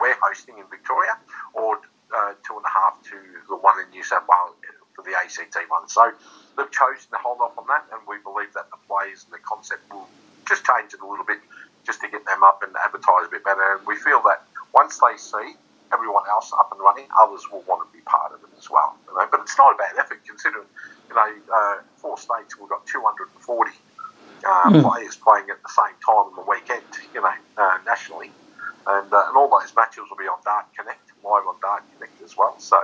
we're 0.00 0.16
hosting 0.20 0.58
in 0.58 0.64
Victoria, 0.68 1.16
or 1.54 1.78
uh, 2.14 2.34
two 2.46 2.56
and 2.56 2.66
a 2.66 2.72
half 2.72 3.00
to 3.04 3.16
the 3.48 3.56
one 3.56 3.78
in 3.80 3.88
New 3.90 4.02
South 4.02 4.26
Wales 4.28 4.56
for 4.94 5.02
the 5.02 5.14
ACT 5.16 5.56
one. 5.68 5.88
So 5.88 6.12
they've 6.56 6.70
chosen 6.70 7.10
to 7.10 7.18
hold 7.18 7.40
off 7.40 7.56
on 7.58 7.66
that, 7.68 7.86
and 7.92 8.00
we 8.06 8.18
believe 8.22 8.52
that 8.54 8.70
the 8.70 8.78
players 8.86 9.24
and 9.24 9.32
the 9.34 9.42
concept 9.42 9.82
will 9.92 10.08
just 10.46 10.64
change 10.66 10.94
it 10.94 11.00
a 11.00 11.06
little 11.06 11.24
bit, 11.24 11.38
to 12.04 12.10
get 12.12 12.24
them 12.28 12.44
up 12.44 12.60
and 12.62 12.72
advertise 12.84 13.26
a 13.26 13.30
bit 13.32 13.44
better. 13.44 13.64
And 13.76 13.86
we 13.86 13.96
feel 13.96 14.20
that 14.28 14.44
once 14.72 15.00
they 15.00 15.16
see 15.16 15.56
everyone 15.92 16.24
else 16.28 16.52
up 16.58 16.68
and 16.72 16.80
running, 16.80 17.08
others 17.18 17.48
will 17.50 17.64
want 17.66 17.86
to 17.86 17.90
be 17.96 18.02
part 18.04 18.32
of 18.32 18.40
it 18.44 18.52
as 18.58 18.68
well. 18.68 18.94
You 19.08 19.16
know? 19.16 19.26
But 19.30 19.40
it's 19.40 19.56
not 19.56 19.74
a 19.74 19.78
bad 19.78 19.96
effort 19.98 20.20
considering, 20.26 20.68
you 21.08 21.14
know, 21.16 21.30
uh, 21.48 21.76
four 21.96 22.18
states 22.18 22.58
we've 22.58 22.68
got 22.68 22.86
240 22.86 23.70
uh, 24.44 24.70
Mm. 24.70 24.82
players 24.84 25.16
playing 25.16 25.48
at 25.48 25.56
the 25.62 25.72
same 25.72 25.96
time 26.04 26.28
on 26.28 26.36
the 26.36 26.44
weekend, 26.44 26.84
you 27.14 27.20
know, 27.20 27.32
uh, 27.56 27.78
nationally. 27.86 28.30
And, 28.86 29.08
uh, 29.12 29.24
and 29.28 29.36
all 29.36 29.48
those 29.48 29.72
matches 29.74 30.04
will 30.10 30.20
be 30.20 30.28
on 30.28 30.36
Dart 30.44 30.66
Connect, 30.76 31.00
live 31.24 31.46
on 31.48 31.56
Dart 31.62 31.82
Connect 31.96 32.20
as 32.20 32.36
well. 32.36 32.54
So 32.58 32.76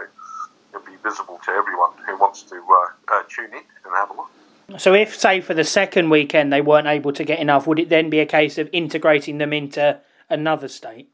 it'll 0.73 0.87
be 0.87 0.97
visible 1.03 1.39
to 1.45 1.51
everyone 1.53 1.93
who 2.07 2.17
wants 2.17 2.43
to 2.45 2.57
uh, 2.57 3.13
uh, 3.13 3.23
tune 3.29 3.53
in 3.53 3.65
and 3.85 3.93
have 3.95 4.09
a 4.11 4.15
look. 4.15 4.31
So, 4.81 4.95
if, 4.95 5.15
say, 5.15 5.43
for 5.43 5.53
the 5.53 5.63
second 5.63 6.09
weekend 6.09 6.51
they 6.51 6.63
weren't 6.63 6.87
able 6.87 7.13
to 7.13 7.23
get 7.23 7.39
enough, 7.39 7.67
would 7.67 7.79
it 7.79 7.91
then 7.91 8.09
be 8.09 8.19
a 8.19 8.25
case 8.25 8.57
of 8.57 8.71
integrating 8.73 9.37
them 9.37 9.53
into 9.53 10.01
another 10.31 10.69
state? 10.69 11.11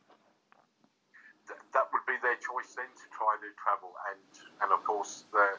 Th- 1.48 1.58
that 1.74 1.90
would 1.92 2.06
be 2.06 2.14
their 2.22 2.36
choice 2.36 2.76
then 2.76 2.86
to 2.86 3.06
try 3.10 3.34
to 3.42 3.50
travel. 3.58 3.90
And, 4.06 4.22
and 4.62 4.70
of 4.70 4.84
course, 4.84 5.24
the, 5.32 5.58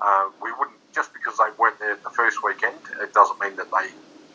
uh, 0.00 0.30
we 0.40 0.52
wouldn't, 0.60 0.78
just 0.94 1.12
because 1.12 1.38
they 1.38 1.50
weren't 1.58 1.76
there 1.80 1.96
the 1.96 2.10
first 2.10 2.38
weekend, 2.44 2.78
it 3.02 3.12
doesn't 3.12 3.40
mean 3.40 3.56
that 3.56 3.66
they 3.72 3.88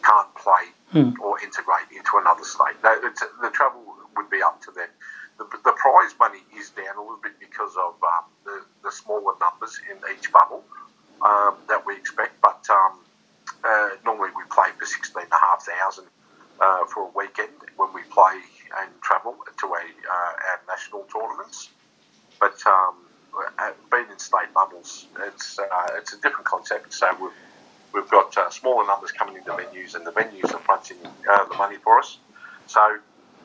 can't 0.04 0.36
play 0.36 0.76
Hmm. 0.92 1.12
or 1.24 1.40
integrate 1.40 1.88
into 1.96 2.18
another 2.20 2.44
state. 2.44 2.76
No, 2.84 3.00
it's, 3.02 3.24
the 3.42 3.50
travel 3.50 3.82
would 4.18 4.30
be 4.30 4.42
up 4.44 4.62
to 4.64 4.72
them. 4.72 4.90
The, 5.38 5.46
the 5.64 5.72
prize 5.72 6.14
money 6.20 6.44
is 6.60 6.70
down 6.72 6.98
a 6.98 7.02
little 7.02 7.20
bit 7.24 7.40
because 7.40 7.78
of 7.78 7.96
um, 8.04 8.26
the, 8.44 8.60
the 8.84 8.92
smaller 8.92 9.36
numbers 9.40 9.80
in 9.90 9.96
each 10.14 10.32
bubble 10.34 10.66
um, 11.22 11.56
that 11.70 11.86
we 11.86 11.96
expect, 11.96 12.40
but 12.42 12.60
um, 12.70 13.00
uh, 13.64 13.90
normally 14.06 14.30
we 14.36 14.44
play 14.50 14.70
for 14.78 14.86
16,500 14.86 16.08
uh, 16.60 16.86
for 16.86 17.08
a 17.08 17.12
weekend 17.16 17.50
when 17.78 17.94
we 17.94 18.02
play 18.10 18.40
and 18.80 18.90
travel 19.02 19.36
to 19.60 19.68
a, 19.68 19.80
uh, 19.80 20.50
our 20.50 20.62
national 20.68 21.04
tournaments. 21.12 21.70
But 22.40 22.56
um, 22.68 22.96
uh, 23.60 23.72
being 23.92 24.10
in 24.12 24.20
state 24.20 24.54
bubbles, 24.54 25.08
it's 25.28 25.60
uh, 25.60 25.66
it's 25.98 26.14
a 26.14 26.22
different 26.22 26.46
concept. 26.46 26.94
So 26.94 27.08
we've 27.22 27.32
we've 27.94 28.10
got 28.10 28.38
uh, 28.38 28.50
smaller 28.50 28.86
numbers 28.86 29.12
coming 29.12 29.36
into 29.38 29.52
venues, 29.52 29.96
and 29.96 30.06
the 30.06 30.12
venues 30.12 30.54
are 30.54 30.60
fronting 30.60 30.98
the 31.02 31.56
money 31.58 31.78
for 31.78 32.00
us. 32.00 32.18
So 32.68 32.98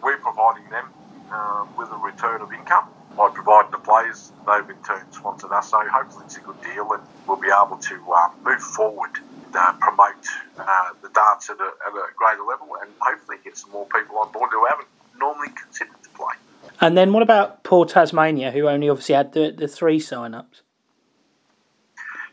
we're 0.02 0.18
providing 0.18 0.68
them 0.70 0.86
um, 1.32 1.68
with 1.76 1.90
a 1.90 1.96
return 1.96 2.40
of 2.40 2.52
income 2.52 2.88
by 3.16 3.28
providing 3.30 3.70
the 3.70 3.78
players. 3.78 4.32
They've 4.46 4.68
in 4.68 4.82
turn 4.82 5.04
sponsored 5.12 5.52
us, 5.52 5.70
so 5.70 5.78
hopefully 5.92 6.24
it's 6.26 6.36
a 6.36 6.40
good 6.40 6.60
deal, 6.62 6.90
and 6.92 7.02
we'll 7.26 7.36
be 7.40 7.48
able 7.48 7.76
to 7.76 8.12
uh, 8.12 8.30
move 8.44 8.60
forward, 8.60 9.18
uh, 9.54 9.72
promote 9.80 10.26
uh, 10.58 10.90
the 11.02 11.08
darts 11.10 11.50
at 11.50 11.58
a, 11.58 11.70
at 11.86 11.92
a 11.92 12.06
greater 12.16 12.42
level, 12.42 12.68
and 12.80 12.90
hopefully 13.00 13.38
get 13.44 13.56
some 13.56 13.70
more 13.70 13.86
people 13.86 14.18
on 14.18 14.30
board 14.32 14.50
who 14.52 14.64
haven't 14.66 14.88
normally 15.18 15.48
considered 15.50 16.02
to 16.02 16.08
play. 16.10 16.34
And 16.80 16.96
then 16.96 17.12
what 17.12 17.22
about 17.22 17.62
poor 17.62 17.84
Tasmania, 17.84 18.50
who 18.50 18.68
only 18.68 18.88
obviously 18.88 19.14
had 19.14 19.32
the, 19.32 19.50
the 19.50 19.68
three 19.68 20.00
sign 20.00 20.34
ups? 20.34 20.62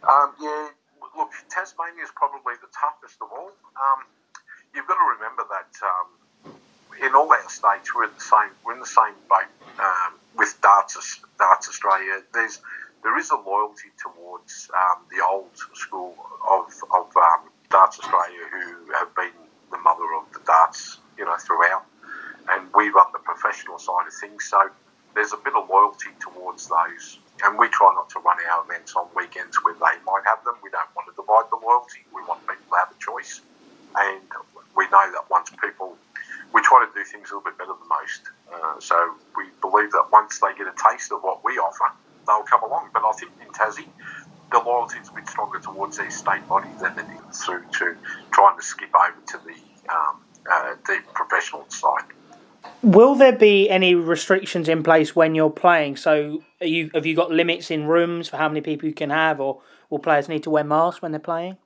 Um, 0.08 0.34
yeah, 0.42 0.70
look, 1.18 1.32
Tasmania 1.50 2.04
is 2.04 2.12
probably 2.16 2.54
the 2.62 2.68
toughest 2.72 3.18
of 3.22 3.28
all. 3.32 3.52
Um, 3.76 4.06
you've 4.74 4.88
got 4.88 4.96
to 4.96 5.16
remember 5.16 5.44
that 5.50 5.72
um, 5.84 6.54
in 7.06 7.14
all 7.16 7.32
our 7.32 7.50
states 7.50 7.94
we're 7.94 8.06
in 8.06 8.14
the 8.16 8.22
same 8.22 8.50
we're 8.64 8.74
in 8.74 8.80
the 8.80 8.86
same 8.86 9.14
boat 9.30 9.50
um, 9.80 10.14
with 10.36 10.58
Darts 10.62 11.20
Darts 11.38 11.68
Australia. 11.68 12.22
There's 12.34 12.60
there 13.08 13.18
is 13.18 13.32
a 13.32 13.40
loyalty 13.40 13.88
towards 13.96 14.70
um, 14.76 15.00
the 15.16 15.24
old 15.24 15.48
school 15.74 16.14
of 16.44 16.68
of 16.92 17.08
um, 17.16 17.48
Darts 17.72 18.00
Australia, 18.00 18.44
who 18.52 18.92
have 19.00 19.16
been 19.16 19.32
the 19.72 19.78
mother 19.78 20.04
of 20.20 20.28
the 20.34 20.44
darts, 20.46 21.00
you 21.18 21.24
know, 21.24 21.38
throughout. 21.40 21.86
And 22.52 22.68
we 22.76 22.90
run 22.90 23.08
the 23.14 23.24
professional 23.24 23.80
side 23.80 24.08
of 24.08 24.14
things, 24.20 24.44
so 24.52 24.60
there's 25.16 25.32
a 25.32 25.38
bit 25.38 25.56
of 25.56 25.70
loyalty 25.70 26.12
towards 26.20 26.68
those. 26.68 27.20
And 27.44 27.58
we 27.58 27.70
try 27.70 27.94
not 27.96 28.10
to 28.12 28.20
run 28.20 28.38
our 28.52 28.66
events 28.66 28.94
on 28.96 29.08
weekends 29.16 29.56
where 29.64 29.76
they 29.76 29.96
might 30.04 30.24
have 30.26 30.44
them. 30.44 30.56
We 30.62 30.70
don't 30.70 30.92
want 30.92 31.08
to 31.08 31.16
divide 31.16 31.48
the 31.48 31.64
loyalty. 31.64 32.04
We 32.12 32.24
want 32.28 32.44
people 32.44 32.68
to 32.72 32.76
have 32.76 32.92
a 32.92 33.00
choice. 33.00 33.40
And 33.96 34.28
we 34.76 34.84
know 34.92 35.08
that 35.16 35.32
once 35.32 35.50
people, 35.64 35.96
we 36.52 36.60
try 36.62 36.84
to 36.84 36.92
do 36.92 37.04
things 37.08 37.32
a 37.32 37.40
little 37.40 37.48
bit 37.48 37.58
better 37.58 37.72
than 37.72 37.88
most. 37.88 38.22
Uh, 38.52 38.80
so 38.80 39.16
we 39.36 39.48
believe 39.64 39.92
that 39.96 40.12
once 40.12 40.40
they 40.40 40.52
get 40.60 40.68
a 40.68 40.76
taste 40.76 41.12
of 41.12 41.24
what 41.24 41.44
we 41.44 41.56
offer, 41.56 41.88
they'll 42.28 42.44
come 42.44 42.64
along. 42.64 42.90
But 42.94 43.04
I 43.04 43.12
think 43.14 43.32
in 43.42 43.48
Tassie, 43.54 43.88
the 44.52 44.60
loyalty 44.60 45.00
is 45.00 45.10
a 45.10 45.14
bit 45.14 45.28
stronger 45.28 45.60
towards 45.60 45.98
their 45.98 46.12
state 46.12 46.48
body 46.48 46.70
than 46.82 46.98
it 47.00 47.06
is 47.30 47.44
through 47.44 47.64
to 47.80 47.96
trying 48.32 48.58
to 48.58 48.64
skip 48.64 48.90
over 48.96 49.18
to 49.28 49.38
the 49.46 49.94
um, 49.94 50.22
uh, 50.52 50.76
the 50.86 51.00
professional 51.14 51.68
side. 51.70 52.06
Will 52.84 53.16
there 53.16 53.36
be 53.36 53.70
any 53.70 53.96
restrictions 53.96 54.70
in 54.70 54.84
place 54.84 55.16
when 55.16 55.36
you're 55.36 55.50
playing? 55.50 55.96
So, 55.98 56.44
you 56.62 56.92
have 56.94 57.06
you 57.06 57.16
got 57.16 57.32
limits 57.32 57.72
in 57.72 57.88
rooms 57.88 58.30
for 58.30 58.38
how 58.38 58.48
many 58.48 58.62
people 58.62 58.88
you 58.88 58.94
can 58.94 59.10
have, 59.10 59.40
or 59.40 59.62
will 59.90 60.00
players 60.00 60.30
need 60.30 60.44
to 60.44 60.50
wear 60.50 60.64
masks 60.64 61.02
when 61.02 61.12
they're 61.12 61.20
playing? 61.20 61.58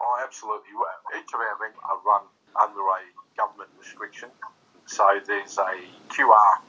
Oh, 0.00 0.20
absolutely. 0.24 0.70
Each 1.18 1.32
of 1.32 1.40
our 1.40 1.56
events 1.56 1.78
are 1.84 1.98
run 2.04 2.22
under 2.60 2.80
a 2.80 3.36
government 3.36 3.70
restriction. 3.78 4.30
So 4.86 5.06
there's 5.26 5.58
a 5.58 5.80
QR 6.08 6.60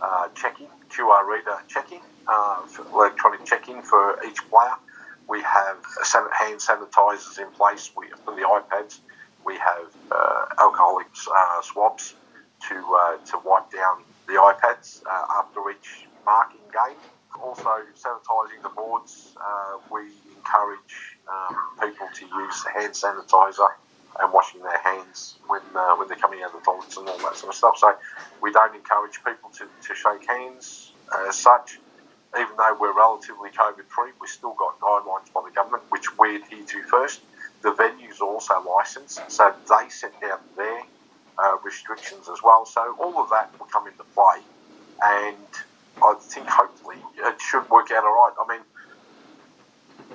uh, 0.00 0.28
check-in, 0.34 0.68
QR 0.90 1.26
reader 1.26 1.58
check-in, 1.68 2.00
uh, 2.26 2.62
electronic 2.92 3.44
check-in 3.44 3.82
for 3.82 4.18
each 4.24 4.38
player. 4.48 4.74
We 5.28 5.42
have 5.42 5.76
hand 6.08 6.60
sanitizers 6.60 7.38
in 7.38 7.50
place 7.52 7.90
we, 7.96 8.06
for 8.24 8.34
the 8.34 8.42
iPads. 8.42 9.00
We 9.44 9.56
have 9.58 9.94
uh, 10.10 10.46
alcoholic 10.58 11.06
uh, 11.34 11.62
swabs 11.62 12.14
to 12.68 12.74
uh, 12.74 13.16
to 13.26 13.38
wipe 13.44 13.70
down 13.70 14.04
the 14.26 14.34
iPads 14.34 15.02
after 15.38 15.70
each 15.70 16.06
marking 16.24 16.60
game. 16.72 16.96
Also, 17.40 17.70
sanitising 17.94 18.62
the 18.62 18.70
boards. 18.70 19.36
we 19.90 20.00
encourage 20.34 21.18
um, 21.28 21.56
people 21.80 22.08
to 22.14 22.24
use 22.24 22.64
hand 22.74 22.92
sanitizer 22.92 23.68
and 24.20 24.32
washing 24.32 24.62
their 24.62 24.78
hands 24.78 25.36
when 25.46 25.62
uh, 25.74 25.94
when 25.96 26.08
they're 26.08 26.16
coming 26.16 26.42
out 26.42 26.54
of 26.54 26.60
the 26.60 26.64
toilets 26.64 26.96
and 26.96 27.08
all 27.08 27.18
that 27.18 27.36
sort 27.36 27.50
of 27.50 27.54
stuff. 27.54 27.76
So 27.78 27.94
we 28.42 28.52
don't 28.52 28.74
encourage 28.74 29.22
people 29.24 29.50
to, 29.50 29.66
to 29.86 29.94
shake 29.94 30.26
hands 30.28 30.92
as 31.28 31.36
such. 31.36 31.78
Even 32.38 32.56
though 32.58 32.76
we're 32.78 32.92
relatively 32.92 33.48
COVID 33.50 33.86
free, 33.88 34.10
we've 34.20 34.28
still 34.28 34.54
got 34.58 34.78
guidelines 34.80 35.32
by 35.32 35.40
the 35.48 35.54
government, 35.54 35.82
which 35.88 36.18
we 36.18 36.36
adhere 36.36 36.64
to 36.64 36.82
first. 36.82 37.20
The 37.62 37.72
venues 37.72 38.20
are 38.20 38.28
also 38.28 38.54
licensed, 38.60 39.30
so 39.30 39.54
they 39.68 39.88
set 39.88 40.20
down 40.20 40.38
their 40.56 40.82
uh, 41.38 41.56
restrictions 41.64 42.28
as 42.28 42.42
well. 42.42 42.66
So 42.66 42.96
all 43.00 43.18
of 43.22 43.30
that 43.30 43.58
will 43.58 43.66
come 43.66 43.86
into 43.86 44.04
play, 44.14 44.40
and 45.02 45.36
I 46.02 46.14
think 46.20 46.46
hopefully 46.48 46.96
it 47.16 47.40
should 47.40 47.68
work 47.70 47.90
out 47.90 48.04
all 48.04 48.12
right. 48.12 48.32
I 48.38 48.56
mean, 48.56 48.64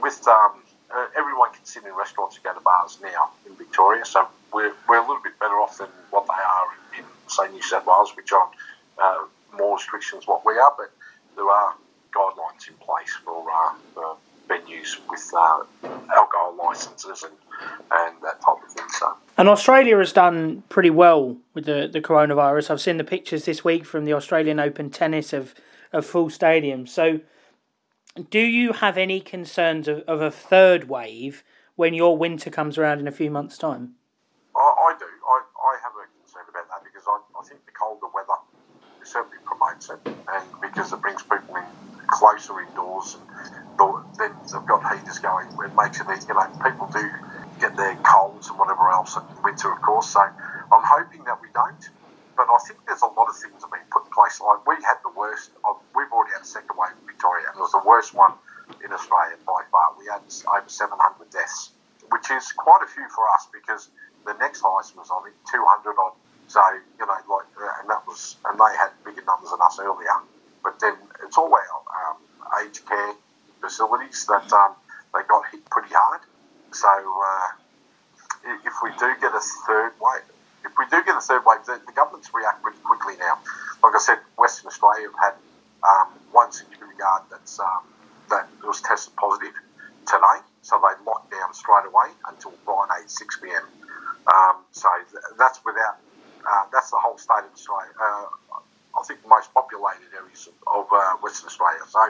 with 0.02 0.26
um, 0.28 0.63
uh, 0.96 1.08
everyone 1.18 1.52
can 1.54 1.66
sit 1.66 1.84
in 1.84 1.94
restaurants 1.94 2.36
and 2.36 2.44
go 2.44 2.54
to 2.54 2.60
bars 2.62 3.00
now 3.02 3.32
in 3.46 3.56
Victoria, 3.56 4.06
so 4.06 4.28
we're, 4.54 4.74
we're 4.88 4.98
a 4.98 5.08
little 5.08 5.24
bit 5.24 5.38
better 5.40 5.56
off 5.56 5.78
than 5.78 5.90
what 6.12 6.26
they 6.28 6.34
are 6.34 6.68
in, 6.98 7.04
in 7.04 7.06
say, 7.28 7.52
New 7.52 7.62
South 7.62 7.86
Wales, 7.86 8.16
which 8.16 8.32
are 8.32 8.50
uh, 9.02 9.26
more 9.58 9.76
restrictions 9.76 10.28
what 10.28 10.46
we 10.46 10.54
are, 10.54 10.74
but 10.78 10.92
there 11.36 11.50
are 11.50 11.74
guidelines 12.16 12.68
in 12.68 12.76
place 12.76 13.12
for, 13.24 13.44
uh, 13.52 13.74
for 13.94 14.18
venues 14.50 14.98
with 15.10 15.32
uh, 15.36 15.64
alcohol 16.14 16.56
licences 16.64 17.24
and, 17.24 17.34
and 17.92 18.16
that 18.22 18.40
type 18.42 18.64
of 18.64 18.72
thing. 18.72 18.86
So. 18.90 19.18
And 19.38 19.50
Australia 19.50 19.98
has 19.98 20.14
done 20.14 20.64
pretty 20.70 20.90
well 20.90 21.38
with 21.54 21.66
the, 21.66 21.90
the 21.92 22.02
coronavirus. 22.02 22.70
I've 22.70 22.82
seen 22.82 22.98
the 22.98 23.04
pictures 23.04 23.46
this 23.46 23.64
week 23.64 23.86
from 23.86 24.06
the 24.06 24.14
Australian 24.14 24.60
Open 24.60 24.90
tennis 24.90 25.34
of, 25.34 25.56
of 25.92 26.06
full 26.06 26.30
stadiums. 26.30 26.90
So 26.90 27.22
do 28.30 28.40
you 28.40 28.74
have 28.74 28.98
any 28.98 29.20
concerns 29.20 29.88
of, 29.88 30.00
of 30.02 30.22
a 30.22 30.30
third 30.30 30.88
wave 30.88 31.44
when 31.76 31.94
your 31.94 32.18
winter 32.18 32.50
comes 32.50 32.78
around 32.78 33.00
in 33.00 33.08
a 33.08 33.12
few 33.12 33.32
months' 33.32 33.58
time? 33.58 33.96
I, 34.56 34.60
I 34.60 34.96
do. 35.00 35.06
I, 35.06 35.42
I 35.42 35.74
have 35.82 35.94
a 35.98 36.06
concern 36.22 36.46
about 36.50 36.70
that 36.70 36.84
because 36.84 37.04
I, 37.08 37.18
I 37.40 37.44
think 37.48 37.66
the 37.66 37.72
colder 37.72 38.06
weather 38.14 38.38
certainly 39.04 39.38
promotes 39.44 39.90
it, 39.90 40.00
and 40.06 40.46
because 40.62 40.94
it 40.94 41.02
brings 41.02 41.24
people 41.24 41.56
in 41.56 41.66
closer 42.08 42.62
indoors, 42.62 43.18
and 43.18 43.80
the, 43.80 44.04
then 44.20 44.32
they've 44.46 44.68
got 44.68 44.86
heaters 44.94 45.18
going, 45.18 45.48
it 45.50 45.76
makes 45.76 46.00
it. 46.00 46.06
You 46.06 46.36
know, 46.36 46.48
people 46.62 46.88
do 46.94 47.10
get 47.60 47.76
their 47.76 47.96
colds 48.06 48.50
and 48.50 48.60
whatever 48.60 48.90
else 48.90 49.18
in 49.18 49.24
winter, 49.44 49.74
of 49.74 49.82
course. 49.82 50.14
So 50.14 50.22
I'm 50.22 50.86
hoping 50.86 51.24
that 51.26 51.42
we 51.42 51.48
don't. 51.54 51.90
But 52.38 52.50
I 52.50 52.58
think 52.66 52.80
there's 52.86 53.02
a 53.02 53.14
lot 53.14 53.30
of 53.30 53.38
things 53.38 53.62
that 53.62 53.70
have 53.70 53.74
been 53.74 53.90
put 53.92 54.06
in 54.06 54.12
place. 54.14 54.42
Like 54.42 54.66
we 54.66 54.76
had 54.86 55.02
the 55.04 55.14
worst. 55.18 55.52
Of, 55.66 55.78
we've 55.96 56.10
already 56.14 56.34
had 56.34 56.42
a 56.42 56.50
second 56.50 56.78
wave 56.78 56.98
it 57.54 57.60
was 57.60 57.72
the 57.72 57.84
worst 57.86 58.14
one 58.14 58.34
in 58.84 58.92
Australia 58.92 59.38
by 59.46 59.62
far. 59.72 59.94
We 60.00 60.06
had 60.06 60.22
over 60.26 60.70
700 60.70 61.30
deaths, 61.32 61.72
which 62.10 62.32
is 62.32 62.52
quite 62.52 62.82
a 62.84 62.90
few 62.90 63.08
for 63.10 63.30
us 63.30 63.48
because 63.54 63.90
the 64.26 64.34
next 64.40 64.62
highest 64.66 64.96
was 64.98 65.10
I 65.12 65.22
think 65.24 65.36
200 65.52 65.96
odd. 66.00 66.14
So 66.48 66.62
you 67.00 67.06
know, 67.06 67.20
like, 67.30 67.48
and 67.82 67.90
that 67.90 68.06
was, 68.08 68.36
and 68.46 68.60
they 68.60 68.74
had 68.78 68.92
bigger 69.06 69.24
numbers 69.26 69.52
than 69.52 69.62
us 69.62 69.80
earlier. 69.80 70.18
But 70.64 70.80
then 70.80 70.96
it's 71.24 71.38
all 71.38 71.52
our 71.54 71.80
um, 72.10 72.18
aged 72.64 72.86
care 72.86 73.14
facilities 73.62 74.26
that 74.28 74.52
um, 74.52 74.76
they 75.14 75.22
got 75.28 75.44
hit 75.52 75.66
pretty 75.70 75.94
hard. 75.94 76.22
So 76.72 76.90
uh, 76.90 77.48
if 78.66 78.74
we 78.84 78.90
do 78.98 79.14
get 79.22 79.34
a 79.34 79.44
third 79.68 79.94
wave, 80.02 80.28
if 80.66 80.72
we 80.78 80.86
do 80.90 81.04
get 81.04 81.16
a 81.16 81.22
third 81.22 81.44
wave, 81.46 81.66
the, 81.66 81.80
the 81.86 81.94
governments 81.94 82.30
react 82.34 82.64
pretty 82.64 82.80
quickly 82.84 83.16
now. 83.20 83.40
Like 83.84 83.96
I 83.96 84.00
said, 84.00 84.20
Western 84.38 84.68
Australia 84.68 85.08
have 85.12 85.20
had 85.20 85.36
um, 85.84 86.08
one 86.32 86.52
security 86.52 86.98
guard 86.98 87.24
that's 87.44 87.60
um, 87.60 87.84
that 88.32 88.48
was 88.64 88.82
tested 88.82 89.16
positive 89.18 89.54
today, 90.08 90.40
so 90.64 90.80
they 90.80 90.96
locked 91.06 91.32
down 91.32 91.54
straight 91.54 91.86
away 91.88 92.10
until 92.30 92.54
Friday 92.66 93.04
6 93.08 93.40
p.m. 93.44 93.64
Um, 94.34 94.64
so 94.72 94.90
th- 95.12 95.24
that's 95.38 95.60
without 95.66 96.00
uh, 96.48 96.66
that's 96.74 96.92
the 96.92 96.98
whole 97.00 97.18
state 97.20 97.44
of 97.46 97.52
Australia. 97.54 97.92
Uh, 98.00 98.28
I 98.96 99.04
think 99.08 99.24
the 99.24 99.30
most 99.30 99.54
populated 99.54 100.10
areas 100.16 100.48
of, 100.48 100.56
of 100.72 100.86
uh, 100.94 101.18
Western 101.24 101.48
Australia. 101.48 101.84
So 101.90 102.02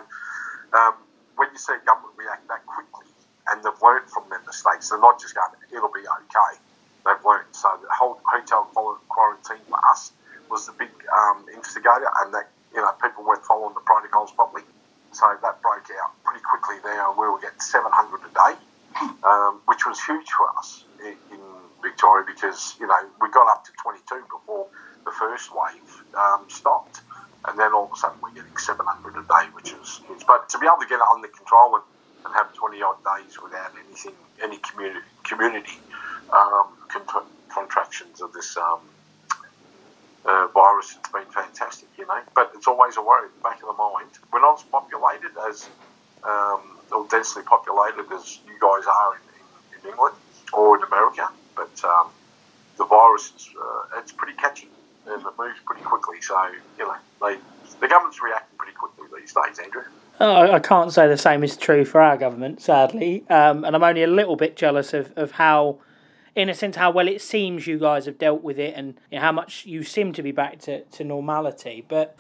um, 0.77 0.95
when 1.37 1.49
you 1.53 1.59
see 1.59 1.73
government 1.85 2.15
react 2.17 2.47
that 2.49 2.65
quickly, 2.67 3.07
and 3.51 3.63
they've 3.63 3.81
learned 3.83 4.09
from 4.11 4.29
them 4.29 4.41
mistakes, 4.47 4.89
they're 4.89 5.01
not 5.01 5.19
just 5.21 5.35
going, 5.35 5.49
it'll 5.73 5.93
be 5.93 6.05
okay 6.05 6.53
they've 7.05 7.25
learned. 7.25 7.49
So 7.53 7.69
the 7.81 7.89
whole 7.91 8.19
hotel 8.25 8.69
quarantine 9.09 9.63
for 9.69 9.79
us 9.91 10.13
was 10.49 10.67
the 10.67 10.73
big 10.77 10.91
um, 11.09 11.45
instigator, 11.55 12.09
and 12.23 12.33
that 12.35 12.49
you 12.75 12.81
know 12.81 12.91
people 13.01 13.25
weren't 13.25 13.45
following 13.45 13.73
the 13.75 13.81
protocols 13.85 14.31
properly. 14.33 14.63
So 15.13 15.29
that 15.41 15.61
broke 15.61 15.87
out 16.01 16.11
pretty 16.23 16.41
quickly 16.43 16.77
there, 16.83 17.05
we 17.11 17.27
were 17.29 17.39
getting 17.39 17.59
700 17.59 17.85
a 18.17 18.33
day, 18.33 18.57
um, 19.23 19.61
which 19.65 19.85
was 19.85 20.01
huge 20.03 20.29
for 20.29 20.49
us 20.57 20.85
in, 20.99 21.15
in, 21.31 21.39
Victoria 21.83 22.23
because 22.25 22.77
you 22.79 22.87
know 22.87 22.95
we 23.19 23.29
got 23.31 23.45
up 23.51 23.65
to 23.65 23.71
22 23.83 24.23
before 24.31 24.67
the 25.03 25.11
first 25.11 25.51
wave 25.53 26.01
um, 26.15 26.45
stopped, 26.47 27.01
and 27.43 27.59
then 27.59 27.73
all 27.73 27.85
of 27.87 27.91
a 27.91 27.95
sudden 27.97 28.17
we're 28.23 28.31
getting 28.31 28.55
700 28.55 29.17
a 29.17 29.21
day, 29.27 29.51
which 29.51 29.73
is. 29.73 29.99
But 30.25 30.47
to 30.47 30.59
be 30.59 30.65
able 30.65 30.79
to 30.79 30.87
get 30.87 31.03
it 31.03 31.07
under 31.13 31.27
control 31.27 31.75
and, 31.75 31.83
and 32.23 32.33
have 32.35 32.53
20 32.53 32.81
odd 32.81 32.95
days 33.03 33.35
without 33.43 33.73
anything, 33.85 34.15
any 34.41 34.57
community 34.59 35.05
community 35.23 35.77
um, 36.31 36.67
cont- 36.87 37.27
contractions 37.53 38.21
of 38.21 38.31
this 38.31 38.55
um, 38.55 38.79
uh, 40.25 40.47
virus. 40.53 40.97
It's 40.99 41.11
been 41.11 41.25
fantastic, 41.25 41.89
you 41.97 42.05
know. 42.05 42.19
But 42.35 42.51
it's 42.55 42.67
always 42.67 42.97
a 42.97 43.01
worry 43.01 43.25
at 43.25 43.35
the 43.35 43.43
back 43.43 43.61
of 43.61 43.67
the 43.67 43.73
mind. 43.73 44.09
We're 44.31 44.41
not 44.41 44.59
as 44.59 44.63
populated 44.63 45.31
as, 45.49 45.69
um, 46.23 46.61
or 46.91 47.07
densely 47.09 47.43
populated 47.43 48.11
as 48.13 48.39
you 48.47 48.53
guys 48.61 48.85
are 48.85 49.15
in, 49.15 49.21
in, 49.35 49.83
in 49.83 49.89
England 49.89 50.15
or 50.53 50.77
in 50.77 50.83
America. 50.83 51.29
But 51.55 51.83
um, 51.83 52.09
the 52.77 52.85
virus 52.85 53.33
is 53.35 53.49
uh, 53.59 53.99
it's 53.99 54.11
pretty 54.11 54.33
catchy 54.33 54.69
and 55.07 55.21
it 55.21 55.33
moves 55.37 55.59
pretty 55.65 55.83
quickly. 55.83 56.21
So 56.21 56.35
you 56.77 56.85
know, 56.85 56.95
they 57.21 57.37
the 57.79 57.87
government's 57.87 58.21
reacting 58.21 58.57
pretty 58.57 58.73
quickly 58.73 59.07
these 59.19 59.33
days, 59.33 59.59
Andrew. 59.59 59.83
Oh, 60.19 60.51
I 60.51 60.59
can't 60.59 60.93
say 60.93 61.07
the 61.07 61.17
same 61.17 61.43
is 61.43 61.57
true 61.57 61.85
for 61.85 61.99
our 61.99 62.17
government, 62.17 62.61
sadly, 62.61 63.25
um, 63.29 63.65
and 63.65 63.75
I'm 63.75 63.83
only 63.83 64.03
a 64.03 64.07
little 64.07 64.35
bit 64.35 64.55
jealous 64.55 64.93
of, 64.93 65.11
of 65.15 65.31
how 65.31 65.79
in 66.35 66.49
a 66.49 66.53
sense 66.53 66.75
how 66.75 66.91
well 66.91 67.07
it 67.07 67.21
seems 67.21 67.67
you 67.67 67.77
guys 67.77 68.05
have 68.05 68.17
dealt 68.17 68.41
with 68.41 68.57
it 68.57 68.73
and 68.75 68.99
you 69.11 69.17
know, 69.17 69.21
how 69.21 69.31
much 69.31 69.65
you 69.65 69.83
seem 69.83 70.13
to 70.13 70.23
be 70.23 70.31
back 70.31 70.59
to, 70.59 70.83
to 70.85 71.03
normality. 71.03 71.85
But 71.87 72.17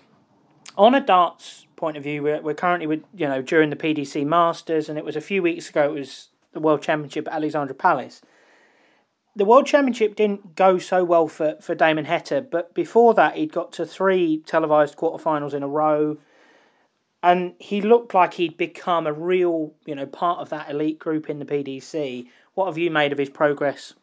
on 0.77 0.93
a 0.93 1.01
darts 1.01 1.65
point 1.75 1.97
of 1.97 2.03
view, 2.03 2.23
we're, 2.23 2.41
we're 2.41 2.53
currently 2.53 2.87
with 2.87 3.03
you 3.15 3.27
know 3.27 3.41
during 3.41 3.69
the 3.69 3.75
PDC 3.75 4.25
Masters, 4.25 4.89
and 4.89 4.97
it 4.97 5.05
was 5.05 5.15
a 5.15 5.21
few 5.21 5.41
weeks 5.41 5.69
ago. 5.69 5.89
It 5.89 5.99
was 5.99 6.29
the 6.53 6.59
World 6.59 6.81
Championship 6.81 7.27
at 7.27 7.33
Alexandra 7.33 7.75
Palace. 7.75 8.21
The 9.35 9.45
World 9.45 9.65
Championship 9.65 10.15
didn't 10.15 10.55
go 10.55 10.77
so 10.77 11.03
well 11.03 11.27
for, 11.27 11.55
for 11.59 11.73
Damon 11.73 12.05
Heta, 12.05 12.47
but 12.51 12.75
before 12.75 13.15
that, 13.15 13.35
he'd 13.35 13.51
got 13.51 13.71
to 13.73 13.85
three 13.85 14.43
televised 14.45 14.95
quarterfinals 14.95 15.55
in 15.55 15.63
a 15.63 15.67
row, 15.67 16.17
and 17.23 17.55
he 17.57 17.81
looked 17.81 18.13
like 18.13 18.35
he'd 18.35 18.57
become 18.57 19.07
a 19.07 19.13
real, 19.13 19.73
you 19.85 19.95
know, 19.95 20.05
part 20.05 20.39
of 20.39 20.49
that 20.49 20.69
elite 20.69 20.99
group 20.99 21.31
in 21.31 21.39
the 21.39 21.45
PDC. 21.45 22.27
What 22.53 22.67
have 22.67 22.77
you 22.77 22.91
made 22.91 23.11
of 23.11 23.17
his 23.17 23.31
progress? 23.31 23.95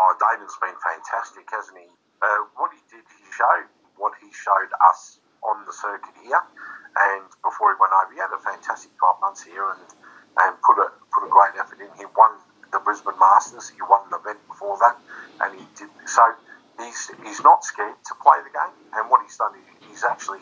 Oh, 0.00 0.16
Damon's 0.16 0.56
been 0.56 0.72
fantastic, 0.80 1.44
hasn't 1.52 1.76
he? 1.76 1.84
Uh, 2.24 2.48
what 2.56 2.72
he 2.72 2.80
did, 2.88 3.04
he 3.04 3.28
showed 3.36 3.68
what 4.00 4.16
he 4.16 4.32
showed 4.32 4.72
us 4.88 5.20
on 5.44 5.60
the 5.68 5.76
circuit 5.76 6.16
here, 6.24 6.40
and 6.96 7.28
before 7.44 7.68
he 7.72 7.76
went 7.76 7.92
over, 7.92 8.08
he 8.08 8.16
had 8.16 8.32
a 8.32 8.40
fantastic 8.40 8.96
12 8.96 9.20
months 9.20 9.44
here, 9.44 9.68
and 9.76 9.84
and 10.40 10.56
put 10.64 10.80
a 10.80 10.88
put 11.12 11.28
a 11.28 11.28
great 11.28 11.52
effort 11.60 11.84
in. 11.84 11.92
He 12.00 12.08
won 12.16 12.32
the 12.72 12.80
Brisbane 12.80 13.18
Masters. 13.20 13.68
He 13.68 13.82
won 13.84 14.08
an 14.08 14.16
event 14.16 14.40
before 14.48 14.80
that, 14.80 14.96
and 15.44 15.60
he 15.60 15.68
did 15.76 15.92
so. 16.08 16.32
He's 16.80 17.12
he's 17.20 17.44
not 17.44 17.60
scared 17.60 18.00
to 18.08 18.14
play 18.24 18.40
the 18.40 18.56
game, 18.56 18.72
and 18.96 19.10
what 19.12 19.20
he's 19.20 19.36
done, 19.36 19.52
he's 19.84 20.00
actually 20.00 20.40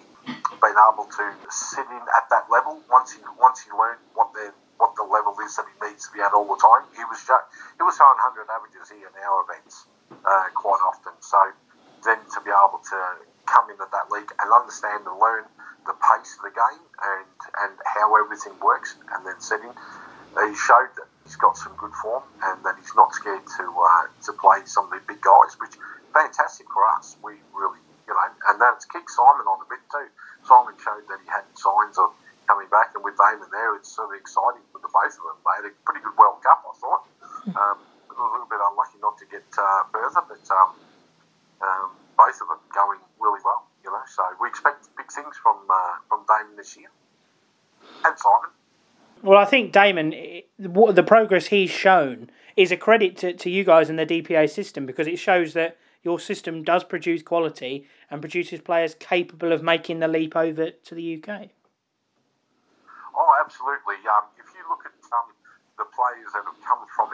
been 0.62 0.78
able 0.78 1.10
to 1.10 1.24
sit 1.50 1.86
in 1.90 2.04
at 2.14 2.30
that 2.30 2.46
level. 2.46 2.78
Once 2.86 3.10
he 3.10 3.20
once 3.42 3.66
he 3.66 3.74
learned 3.74 3.98
what 4.14 4.30
the 4.34 4.54
what 4.78 4.94
the 4.96 5.04
level 5.04 5.34
is 5.44 5.54
that 5.58 5.66
he 5.66 5.76
needs 5.82 6.06
to 6.06 6.10
be 6.14 6.22
at 6.22 6.32
all 6.32 6.46
the 6.46 6.58
time, 6.58 6.86
he 6.94 7.04
was 7.06 7.18
just, 7.22 7.46
he 7.76 7.82
was 7.82 7.94
showing 7.98 8.18
100 8.18 8.46
averages 8.46 8.88
here 8.90 9.10
in 9.10 9.14
our 9.26 9.44
events 9.46 9.86
uh, 10.10 10.48
quite 10.54 10.80
often. 10.82 11.14
So 11.20 11.38
then 12.06 12.18
to 12.34 12.38
be 12.42 12.50
able 12.54 12.78
to 12.78 12.98
come 13.46 13.70
in 13.70 13.78
at 13.80 13.90
that 13.90 14.10
league 14.12 14.30
and 14.38 14.48
understand 14.52 15.02
and 15.02 15.16
learn 15.18 15.44
the 15.88 15.96
pace 15.98 16.36
of 16.36 16.44
the 16.44 16.54
game 16.54 16.84
and, 17.00 17.28
and 17.64 17.72
how 17.88 18.12
everything 18.20 18.52
works 18.60 18.94
and 19.14 19.24
then 19.24 19.40
setting. 19.40 19.72
He 20.36 20.54
showed 20.54 20.92
that 21.00 21.08
he's 21.24 21.40
got 21.40 21.56
some 21.56 21.72
good 21.80 21.92
form 21.98 22.22
and 22.44 22.60
that 22.62 22.76
he's 22.76 22.92
not 22.94 23.16
scared 23.16 23.42
to 23.58 23.64
uh, 23.64 24.06
to 24.28 24.32
play 24.36 24.60
some 24.68 24.92
of 24.92 24.92
the 24.92 25.02
big 25.08 25.24
guys, 25.24 25.56
which 25.58 25.74
fantastic 26.12 26.68
for 26.70 26.84
us. 26.94 27.16
We 27.24 27.40
really, 27.56 27.80
you 28.06 28.12
know, 28.12 28.28
and 28.52 28.60
that's 28.60 28.84
kicked 28.84 29.10
Simon 29.10 29.48
on 29.48 29.64
a 29.64 29.68
bit 29.72 29.80
too. 29.88 30.06
Simon 30.44 30.76
showed 30.76 31.08
that 31.08 31.18
he 31.24 31.28
had 31.32 31.48
signs 31.56 31.96
of 31.96 32.12
coming 32.46 32.68
back, 32.68 32.92
and 32.94 33.02
with 33.02 33.16
Damon 33.16 33.48
there, 33.50 33.74
it's 33.76 33.88
sort 33.88 34.12
of 34.12 34.20
exciting 34.20 34.64
both 34.98 35.14
of 35.14 35.22
them. 35.22 35.38
They 35.46 35.54
had 35.62 35.66
a 35.70 35.74
pretty 35.86 36.02
good 36.02 36.18
World 36.18 36.42
Cup, 36.42 36.66
I 36.66 36.74
thought. 36.74 37.04
Um, 37.54 37.78
a 38.18 38.32
little 38.34 38.50
bit 38.50 38.58
unlucky 38.58 38.98
not 39.00 39.14
to 39.18 39.26
get 39.30 39.46
uh, 39.54 39.86
further, 39.94 40.26
but 40.26 40.42
um, 40.50 40.74
um, 41.62 41.90
both 42.18 42.34
of 42.42 42.48
them 42.50 42.58
going 42.74 42.98
really 43.20 43.40
well. 43.44 43.62
You 43.84 43.90
know, 43.90 44.02
so 44.10 44.22
we 44.42 44.48
expect 44.48 44.88
big 44.96 45.10
things 45.10 45.36
from 45.38 45.56
uh, 45.70 46.02
from 46.08 46.26
Damon 46.26 46.56
this 46.56 46.76
year, 46.76 46.90
and 48.04 48.18
Simon. 48.18 48.50
Well, 49.22 49.38
I 49.38 49.44
think 49.46 49.72
Damon, 49.72 50.14
the 50.58 51.04
progress 51.06 51.46
he's 51.46 51.70
shown 51.70 52.30
is 52.56 52.70
a 52.70 52.76
credit 52.76 53.16
to, 53.18 53.32
to 53.32 53.50
you 53.50 53.64
guys 53.64 53.90
and 53.90 53.98
the 53.98 54.06
DPA 54.06 54.48
system 54.50 54.86
because 54.86 55.06
it 55.06 55.18
shows 55.18 55.54
that 55.54 55.76
your 56.02 56.20
system 56.20 56.62
does 56.62 56.84
produce 56.84 57.22
quality 57.22 57.86
and 58.10 58.20
produces 58.20 58.60
players 58.60 58.94
capable 58.94 59.52
of 59.52 59.62
making 59.62 59.98
the 59.98 60.06
leap 60.06 60.36
over 60.36 60.70
to 60.70 60.94
the 60.94 61.18
UK. 61.18 61.50
Oh, 63.16 63.34
absolutely. 63.42 63.98
Um, 64.06 64.30
if 64.38 64.46
you 64.54 64.62
look 64.70 64.86
at 64.86 64.94
um, 65.10 65.34
the 65.78 65.86
players 65.90 66.30
that 66.34 66.46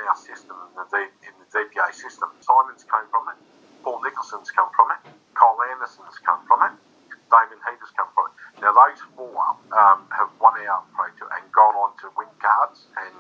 our 0.09 0.17
system 0.17 0.57
in 0.73 0.75
the, 0.77 1.03
in 1.25 1.35
the 1.41 1.49
DPA 1.51 1.93
system, 1.93 2.31
Simon's 2.41 2.85
came 2.85 3.09
from 3.11 3.29
it, 3.33 3.39
Paul 3.83 4.01
Nicholson's 4.05 4.51
come 4.51 4.69
from 4.77 4.93
it, 4.93 5.01
Kyle 5.35 5.59
Anderson's 5.73 6.19
come 6.25 6.41
from 6.47 6.63
it. 6.63 6.75
Damon 7.33 7.59
Heta's 7.67 7.91
come 7.97 8.07
from 8.15 8.31
it. 8.31 8.35
Now, 8.63 8.71
those 8.77 9.01
four 9.17 9.35
um, 9.75 10.07
have 10.15 10.31
won 10.39 10.55
our 10.71 10.85
project 10.95 11.27
and 11.27 11.43
gone 11.51 11.75
on 11.75 11.91
to 12.05 12.13
win 12.15 12.31
cards 12.39 12.87
and 12.95 13.15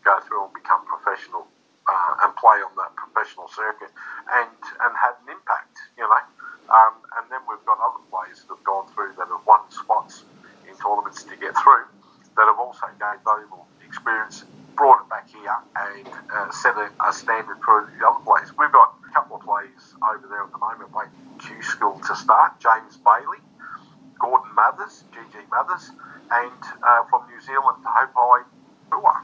go 0.00 0.16
through 0.24 0.48
and 0.48 0.54
become 0.54 0.80
professional 0.86 1.44
uh, 1.90 2.24
and 2.24 2.32
play 2.40 2.62
on 2.64 2.72
that 2.80 2.94
professional 2.96 3.50
circuit 3.52 3.90
and, 4.32 4.54
and 4.80 4.92
had 4.96 5.18
an 5.26 5.34
impact, 5.34 5.76
you 5.98 6.06
know. 6.06 6.24
Um, 6.70 6.94
and 7.18 7.26
then 7.28 7.42
we've 7.50 7.62
got 7.66 7.82
other 7.82 8.00
players 8.08 8.46
that 8.46 8.54
have 8.54 8.64
gone 8.64 8.86
through 8.94 9.18
that 9.18 9.26
have 9.26 9.44
won 9.44 9.66
spots 9.68 10.24
in 10.64 10.72
tournaments 10.78 11.26
to 11.26 11.34
get 11.36 11.52
through 11.58 11.84
that 12.38 12.46
have 12.46 12.58
also 12.58 12.86
gained 13.02 13.20
valuable 13.26 13.66
experience, 13.84 14.44
brought 14.76 15.02
it 15.02 15.08
back 15.10 15.28
here 15.28 15.58
and 15.76 16.06
uh, 16.32 16.50
set 16.54 16.78
a, 16.78 16.88
a 17.02 17.12
standard 17.12 17.58
for 17.60 17.90
the 17.90 18.06
other 18.06 18.22
players. 18.24 18.54
We've 18.56 18.70
got 18.70 18.94
a 19.02 19.12
couple 19.12 19.36
of 19.36 19.42
players 19.42 19.82
over 19.98 20.24
there 20.30 20.46
at 20.46 20.52
the 20.52 20.62
moment 20.62 20.94
waiting 20.94 21.12
Q 21.42 21.62
School 21.62 22.00
to 22.06 22.14
start. 22.14 22.60
James 22.60 22.96
Bailey, 23.02 23.42
Gordon 24.18 24.54
Mathers, 24.54 25.04
GG 25.10 25.50
Mathers, 25.50 25.90
and 26.30 26.60
uh, 26.86 27.02
from 27.10 27.26
New 27.26 27.40
Zealand, 27.42 27.82
Haupai 27.82 28.44
Puha, 28.90 29.16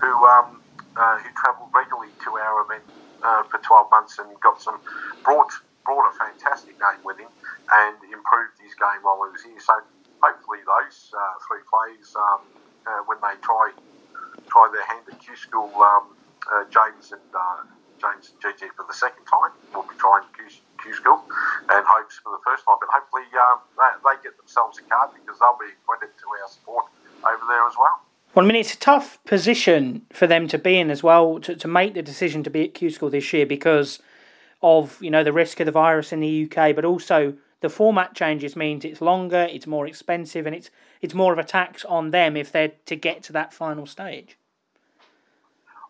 who 0.00 0.12
um, 0.26 0.60
uh, 0.96 1.18
who 1.18 1.28
travelled 1.36 1.70
regularly 1.74 2.10
to 2.24 2.30
our 2.36 2.64
event 2.64 2.82
uh, 3.22 3.42
for 3.44 3.58
12 3.58 3.90
months 3.90 4.18
and 4.18 4.28
got 4.40 4.60
some 4.60 4.80
brought 5.24 5.52
brought 5.84 6.10
a 6.10 6.18
fantastic 6.18 6.74
name 6.80 7.00
with 7.04 7.18
him 7.18 7.28
and 7.72 7.96
improved 8.12 8.58
his 8.60 8.74
So 9.36 9.74
hopefully 10.22 10.60
those 10.64 11.12
uh, 11.12 11.20
three 11.46 11.60
players, 11.68 12.14
um, 12.16 12.40
uh, 12.86 13.02
when 13.06 13.18
they 13.20 13.36
try 13.42 13.72
try 14.48 14.70
their 14.72 14.86
hand 14.86 15.04
at 15.10 15.20
Q 15.20 15.36
School, 15.36 15.70
um, 15.76 16.16
uh, 16.52 16.64
James 16.70 17.12
and 17.12 17.20
James 18.00 18.32
and 18.32 18.38
GG 18.40 18.60
for 18.76 18.84
the 18.86 18.94
second 18.94 19.24
time. 19.24 19.52
We'll 19.74 19.82
be 19.84 19.96
trying 19.98 20.24
Q, 20.36 20.44
Q 20.82 20.94
School 20.94 21.24
and 21.68 21.84
hopes 21.86 22.20
for 22.22 22.30
the 22.32 22.42
first 22.44 22.64
time. 22.64 22.76
But 22.80 22.88
hopefully 22.92 23.24
um, 23.36 23.60
they, 23.76 23.90
they, 24.04 24.22
get 24.22 24.36
themselves 24.36 24.78
a 24.78 24.82
card 24.82 25.10
because 25.14 25.38
they'll 25.40 25.58
be 25.58 25.72
credit 25.86 26.12
to 26.16 26.26
our 26.42 26.48
support 26.48 26.86
over 27.24 27.44
there 27.48 27.66
as 27.66 27.74
well. 27.78 28.00
Well, 28.34 28.44
I 28.44 28.48
mean, 28.48 28.56
it's 28.56 28.74
a 28.74 28.78
tough 28.78 29.18
position 29.24 30.02
for 30.12 30.26
them 30.26 30.46
to 30.48 30.58
be 30.58 30.78
in 30.78 30.90
as 30.90 31.02
well 31.02 31.40
to, 31.40 31.56
to 31.56 31.68
make 31.68 31.94
the 31.94 32.02
decision 32.02 32.42
to 32.44 32.50
be 32.50 32.64
at 32.64 32.74
Q 32.74 32.90
School 32.90 33.10
this 33.10 33.32
year 33.32 33.46
because 33.46 34.00
of 34.62 35.02
you 35.02 35.10
know 35.10 35.24
the 35.24 35.32
risk 35.32 35.60
of 35.60 35.66
the 35.66 35.72
virus 35.72 36.12
in 36.12 36.20
the 36.20 36.44
UK, 36.44 36.74
but 36.74 36.84
also 36.84 37.34
the 37.66 37.70
format 37.70 38.14
changes 38.14 38.54
means 38.54 38.84
it's 38.84 39.00
longer, 39.00 39.42
it's 39.50 39.66
more 39.66 39.88
expensive, 39.88 40.46
and 40.46 40.54
it's 40.54 40.70
it's 41.02 41.14
more 41.14 41.32
of 41.32 41.38
a 41.40 41.42
tax 41.42 41.84
on 41.84 42.10
them 42.10 42.36
if 42.36 42.52
they're 42.52 42.74
to 42.86 42.94
get 42.94 43.24
to 43.24 43.32
that 43.32 43.52
final 43.52 43.86
stage. 43.86 44.38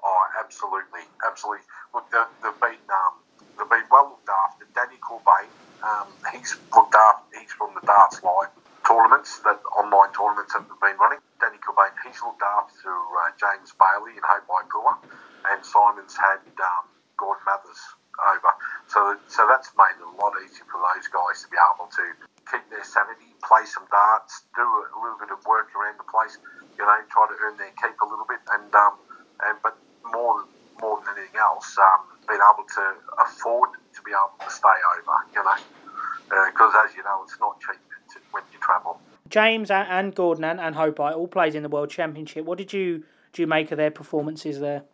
Oh, 0.03 0.25
absolutely, 0.41 1.05
absolutely. 1.21 1.67
Look, 1.93 2.09
they've, 2.11 2.61
been 2.65 2.81
um, 2.89 3.21
they've 3.59 3.69
been 3.69 3.85
well 3.93 4.17
looked 4.17 4.31
after. 4.33 4.65
Danny 4.75 4.97
Corbett, 5.05 5.53
um, 5.85 6.09
he's 6.33 6.57
looked 6.75 6.95
after. 6.95 7.41
He's 7.41 7.53
from 7.53 7.77
the 7.77 7.85
Darts 7.87 8.25
Live 8.25 8.49
tournaments, 8.89 9.41
that 9.45 9.61
online 9.77 10.17
tournaments 10.17 10.55
that 10.55 10.65
they've 10.65 10.81
been 10.81 10.97
running. 10.97 11.21
Danny 11.45 11.61
Corbett, 11.61 11.93
he's 12.09 12.17
looked 12.25 12.41
after 12.41 12.89
uh, 12.89 13.37
James 13.37 13.77
Bailey 13.77 14.17
and 14.17 14.25
Haupai 14.25 14.65
Puha, 14.73 14.97
and 15.53 15.61
Simon's 15.61 16.17
had 16.17 16.41
um, 16.57 16.89
Gordon 17.21 17.45
Mathers 17.45 17.85
over. 18.23 18.53
So, 18.89 19.17
so 19.29 19.47
that's 19.49 19.71
made 19.77 19.97
it 19.99 20.07
a 20.07 20.15
lot 20.17 20.33
easier 20.41 20.65
for 20.71 20.81
those 20.81 21.07
guys 21.09 21.43
to 21.45 21.49
be 21.49 21.59
able 21.59 21.89
to 21.91 22.05
keep 22.51 22.65
their 22.71 22.85
sanity, 22.87 23.35
play 23.43 23.67
some 23.67 23.85
darts, 23.91 24.47
do 24.55 24.63
a, 24.63 24.87
little 25.03 25.19
bit 25.19 25.31
of 25.35 25.43
work 25.45 25.69
around 25.75 25.99
the 25.99 26.09
place, 26.09 26.39
you 26.79 26.85
know, 26.85 26.97
try 27.11 27.27
to 27.27 27.37
earn 27.43 27.57
their 27.59 27.73
keep 27.75 27.99
a 27.99 28.07
little 28.07 28.27
bit, 28.27 28.41
and 28.55 28.71
um, 28.75 28.95
and 29.45 29.59
but 29.63 29.77
more 30.07 30.45
more 30.81 31.01
than 31.03 31.19
anything 31.19 31.41
else, 31.41 31.77
um, 31.79 32.07
being 32.29 32.41
able 32.41 32.67
to 32.69 32.85
afford 33.25 33.71
to 33.95 34.01
be 34.03 34.13
able 34.13 34.37
to 34.45 34.51
stay 34.53 34.79
over, 34.95 35.17
you 35.35 35.43
know, 35.43 35.59
because 36.47 36.73
uh, 36.75 36.85
as 36.85 36.95
you 36.95 37.03
know, 37.03 37.25
it's 37.25 37.39
not 37.41 37.59
cheap 37.61 37.81
to, 38.13 38.21
when 38.31 38.43
you 38.53 38.59
travel. 38.61 39.01
James 39.29 39.71
and 39.71 40.15
Gordon 40.15 40.45
and, 40.45 40.61
and 40.61 40.77
Haupai 40.77 41.17
all 41.17 41.27
played 41.27 41.55
in 41.55 41.63
the 41.63 41.69
World 41.69 41.91
Championship. 41.91 42.45
What 42.45 42.59
did 42.59 42.73
you 42.73 43.05
do 43.33 43.43
you 43.43 43.47
make 43.47 43.73
of 43.73 43.79
their 43.79 43.91
performances 43.91 44.61
there? 44.61 44.85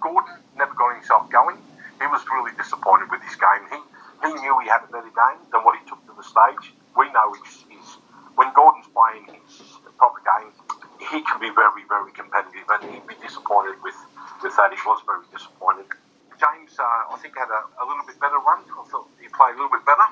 Gordon 0.00 0.34
never 0.56 0.74
got 0.74 0.94
himself 0.94 1.30
going. 1.30 1.58
He 2.06 2.14
was 2.14 2.22
really 2.30 2.54
disappointed 2.54 3.10
with 3.10 3.18
his 3.26 3.34
game. 3.34 3.66
He 3.66 3.82
he 4.22 4.30
knew 4.38 4.54
he 4.62 4.70
had 4.70 4.86
a 4.86 4.90
better 4.94 5.10
game 5.10 5.42
than 5.50 5.66
what 5.66 5.74
he 5.74 5.82
took 5.90 5.98
to 6.06 6.14
the 6.14 6.22
stage. 6.22 6.70
We 6.94 7.10
know 7.10 7.34
he's, 7.34 7.66
he's 7.66 7.98
when 8.38 8.54
Gordon's 8.54 8.86
playing 8.94 9.26
his 9.26 9.82
proper 9.98 10.22
game, 10.22 10.54
he 11.02 11.18
can 11.26 11.42
be 11.42 11.50
very, 11.50 11.82
very 11.90 12.12
competitive, 12.12 12.62
and 12.68 12.94
he'd 12.94 13.10
be 13.10 13.18
disappointed 13.18 13.82
with, 13.82 13.98
with 14.38 14.54
that. 14.54 14.70
He 14.70 14.80
was 14.86 15.02
very 15.02 15.26
disappointed. 15.34 15.90
James, 16.38 16.78
uh, 16.78 17.10
I 17.10 17.16
think, 17.18 17.34
had 17.34 17.50
a, 17.50 17.62
a, 17.80 17.84
little 17.84 18.06
bit 18.06 18.20
better 18.22 18.38
run. 18.38 18.62
I 18.70 18.84
thought 18.86 19.08
he 19.18 19.26
played 19.32 19.56
a 19.56 19.58
little 19.58 19.74
bit 19.74 19.82
better, 19.82 20.06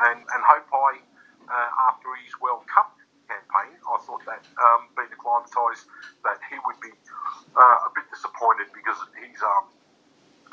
and 0.00 0.24
and 0.24 0.40
Haupai, 0.48 1.02
uh, 1.44 1.90
after 1.92 2.08
his 2.24 2.32
World 2.40 2.64
Cup 2.70 2.94
campaign, 3.28 3.76
I 3.84 4.00
thought 4.00 4.24
that 4.24 4.48
um, 4.56 4.88
being 4.96 5.12
acclimatised, 5.12 5.84
that 6.24 6.40
he 6.48 6.56
would 6.62 6.78
be 6.80 6.94
uh, 7.52 7.86
a 7.86 7.90
bit 7.92 8.06
disappointed 8.08 8.70
because 8.70 9.02
he's 9.18 9.42
um, 9.42 9.66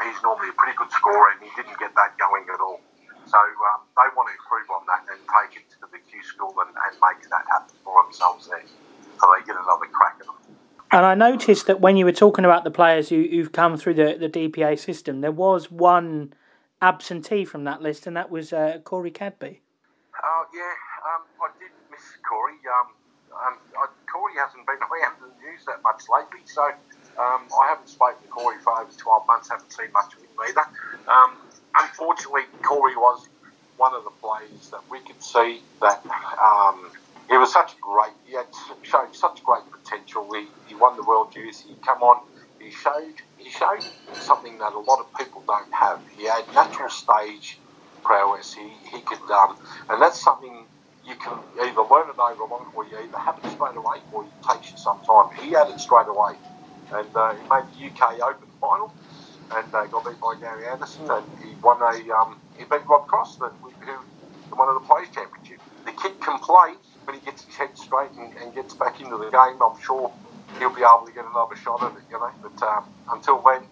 he's 0.02 0.18
normally 0.26 0.50
a 0.50 0.58
pretty 0.58 0.74
good 0.74 0.90
scorer, 0.90 1.38
and 1.38 1.40
he 1.46 1.52
didn't 1.54 1.78
get 1.78 1.94
that 1.94 2.18
going 2.18 2.50
at 2.50 2.60
all. 2.60 2.82
So 3.30 3.38
um, 3.38 3.86
they 3.94 4.10
want 4.18 4.34
to 4.34 4.36
improve 4.36 4.68
on 4.74 4.84
that 4.90 5.06
and 5.08 5.22
take 5.30 5.62
it 5.62 5.70
to 5.78 5.86
the 5.94 6.02
Q 6.02 6.20
school 6.26 6.54
and, 6.66 6.74
and 6.74 6.94
make 6.98 7.22
that 7.30 7.46
happen 7.48 7.78
for 7.86 8.02
themselves 8.04 8.50
there. 8.50 8.66
So 8.66 9.24
they 9.30 9.46
get 9.46 9.56
another 9.56 9.88
crack 9.94 10.18
at 10.20 10.26
them. 10.26 10.40
And 10.92 11.06
I 11.06 11.16
noticed 11.16 11.68
that 11.68 11.80
when 11.80 11.96
you 11.96 12.04
were 12.04 12.12
talking 12.12 12.44
about 12.44 12.66
the 12.66 12.72
players 12.72 13.08
who, 13.08 13.26
who've 13.30 13.52
come 13.52 13.78
through 13.78 13.94
the, 13.94 14.18
the 14.20 14.30
DPA 14.30 14.78
system, 14.78 15.22
there 15.22 15.32
was 15.32 15.72
one 15.72 16.34
absentee 16.82 17.46
from 17.46 17.64
that 17.64 17.82
list, 17.82 18.08
and 18.08 18.18
that 18.18 18.30
was 18.30 18.52
uh, 18.52 18.80
Corey 18.84 19.12
Cadby. 19.12 19.62
Oh, 20.22 20.46
yeah, 20.54 20.74
um, 21.16 21.24
I 21.42 21.48
did 21.60 21.72
miss 21.90 22.02
Corey. 22.28 22.60
Um, 22.68 22.88
um, 23.32 23.58
I, 23.78 23.88
Corey 24.12 24.34
hasn't 24.38 24.68
been 24.68 24.76
around 24.76 25.16
in 25.24 25.30
the 25.30 25.50
news 25.50 25.64
that 25.66 25.82
much 25.82 26.04
lately, 26.12 26.46
so 26.46 26.64
um, 27.18 27.48
I 27.62 27.70
haven't 27.70 27.88
spoken 27.88 28.22
to 28.24 28.28
Corey 28.28 28.58
for 28.62 28.78
over 28.78 28.92
12 28.92 29.28
months, 29.28 29.50
haven't 29.50 29.72
seen 29.72 29.92
much 29.94 30.14
of 30.14 30.20
him 30.20 30.30
either. 30.50 30.66
Um, 31.08 31.38
unfortunately, 31.74 32.44
Corey 32.64 32.98
was 32.98 33.30
one 33.78 33.96
of 33.96 34.04
the 34.04 34.12
players 34.22 34.70
that 34.72 34.82
we 34.92 35.00
could 35.00 35.24
see 35.24 35.62
that 35.80 36.06
um, 36.38 36.92
he 37.32 37.38
was 37.38 37.54
such 37.54 37.80
great, 37.82 38.14
he 38.26 38.36
had 38.36 38.48
showed 38.84 39.16
such 39.16 39.44
great 39.44 39.64
potential. 39.72 40.30
He, 40.34 40.50
he 40.68 40.76
won 40.76 40.98
the 40.98 41.04
World 41.04 41.36
Youth, 41.36 41.64
he 41.68 41.76
come 41.86 42.04
on, 42.04 42.22
he 42.60 42.72
showed, 42.72 43.16
he 43.38 43.50
showed 43.52 43.86
something 44.20 44.60
that 44.60 44.74
a 44.74 44.80
lot 44.80 45.00
of 45.00 45.08
people 45.18 45.44
don't 45.48 45.74
have. 45.74 46.02
He 46.18 46.26
had 46.28 46.46
natural 46.54 46.90
stage 46.90 47.60
prowess, 48.04 48.54
he, 48.54 48.70
he 48.92 49.02
could, 49.02 49.22
um, 49.32 49.58
and 49.90 50.02
that's 50.02 50.22
something 50.22 50.68
you 51.06 51.16
can 51.16 51.40
either 51.64 51.82
learn 51.90 52.10
it 52.10 52.20
over 52.20 52.46
long 52.46 52.72
or 52.76 52.86
you 52.86 52.98
either 53.00 53.20
have 53.20 53.40
it 53.44 53.50
straight 53.50 53.78
away 53.78 54.00
or 54.12 54.26
it 54.26 54.32
takes 54.50 54.72
you 54.72 54.78
some 54.78 55.02
time. 55.08 55.30
He 55.42 55.52
had 55.54 55.70
it 55.70 55.80
straight 55.80 56.08
away 56.10 56.36
and 56.94 57.10
uh, 57.16 57.34
he 57.36 57.44
made 57.50 57.66
the 57.74 58.04
UK 58.04 58.20
Open 58.22 58.50
final 58.62 58.94
and 59.52 59.74
uh, 59.74 59.88
got 59.88 60.06
beat 60.06 60.20
by 60.22 60.36
Gary 60.40 60.68
Anderson 60.68 61.10
and 61.10 61.26
he 61.44 61.56
won 61.64 61.82
a 61.82 62.14
um, 62.16 62.42
he 62.58 62.66
beat 62.66 62.88
Rob 62.88 63.08
Cross 63.08 63.40
who 63.40 64.56
won 64.58 64.74
the 64.76 64.82
Players 64.88 65.10
Championship. 65.14 65.60
The 65.86 65.94
kid 65.94 66.20
can 66.22 66.40
play 66.40 66.76
when 67.06 67.20
he 67.20 67.26
gets 67.26 67.44
his 67.44 67.56
head 67.56 67.78
straight 67.78 68.12
and, 68.12 68.34
and, 68.38 68.54
gets 68.54 68.74
back 68.74 69.00
into 69.02 69.18
the 69.18 69.30
game. 69.30 69.62
I'm 69.62 69.80
sure 69.82 70.12
he'll 70.60 70.74
be 70.74 70.82
able 70.82 71.06
to 71.06 71.12
get 71.14 71.26
another 71.26 71.56
shot 71.56 71.82
at 71.84 71.92
it, 71.94 72.04
you 72.10 72.20
know. 72.20 72.32
But 72.42 72.68
um, 72.68 72.86
until 73.12 73.42
then, 73.42 73.64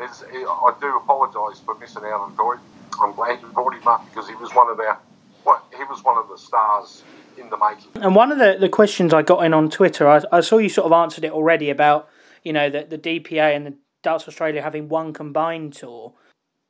I 0.00 0.74
do 0.80 0.96
apologise 0.96 1.60
for 1.60 1.74
missing 1.78 2.04
out 2.04 2.20
on 2.20 2.36
Corey. 2.36 2.58
I'm 3.00 3.14
glad 3.14 3.40
you 3.40 3.48
brought 3.48 3.74
him 3.74 3.86
up 3.86 4.04
because 4.06 4.28
he 4.28 4.34
was 4.36 4.54
one 4.54 4.70
of 4.70 4.80
our 4.80 4.98
what 5.44 5.64
he 5.76 5.84
was 5.84 6.02
one 6.04 6.18
of 6.18 6.28
the 6.28 6.36
stars 6.36 7.02
in 7.36 7.48
the 7.50 7.56
making. 7.56 8.02
And 8.02 8.14
one 8.14 8.32
of 8.32 8.38
the, 8.38 8.56
the 8.58 8.68
questions 8.68 9.14
I 9.14 9.22
got 9.22 9.44
in 9.44 9.54
on 9.54 9.70
Twitter, 9.70 10.08
I, 10.08 10.22
I 10.32 10.40
saw 10.40 10.58
you 10.58 10.68
sort 10.68 10.86
of 10.86 10.92
answered 10.92 11.24
it 11.24 11.32
already 11.32 11.70
about 11.70 12.08
you 12.42 12.52
know 12.52 12.70
the 12.70 12.84
the 12.84 12.98
DPA 12.98 13.54
and 13.56 13.66
the 13.66 13.74
Darts 14.02 14.28
Australia 14.28 14.62
having 14.62 14.88
one 14.88 15.12
combined 15.12 15.74
tour, 15.74 16.12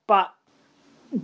but 0.06 0.34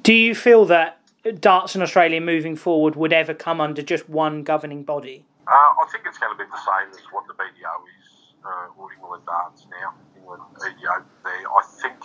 do 0.03 0.13
you 0.13 0.35
feel 0.35 0.65
that 0.67 1.01
darts 1.33 1.75
in 1.75 1.83
Australia 1.83 2.21
moving 2.21 2.57
forward 2.57 2.97
would 2.97 3.13
ever 3.13 3.35
come 3.35 3.61
under 3.61 3.83
just 3.83 4.09
one 4.09 4.43
governing 4.43 4.83
body? 4.83 5.25
Uh, 5.47 5.51
I 5.51 5.87
think 5.91 6.05
it's 6.07 6.19
going 6.19 6.37
to 6.37 6.43
be 6.43 6.49
the 6.51 6.57
same 6.59 6.91
as 6.91 7.05
what 7.13 7.27
the 7.27 7.35
BDO 7.35 7.75
is, 7.99 8.35
uh, 8.45 8.79
or 8.79 8.93
England 8.93 9.23
Darts 9.27 9.67
now, 9.71 9.95
England 10.17 10.43
BDO 10.57 11.03
there. 11.25 11.33
I 11.33 11.63
think 11.83 11.97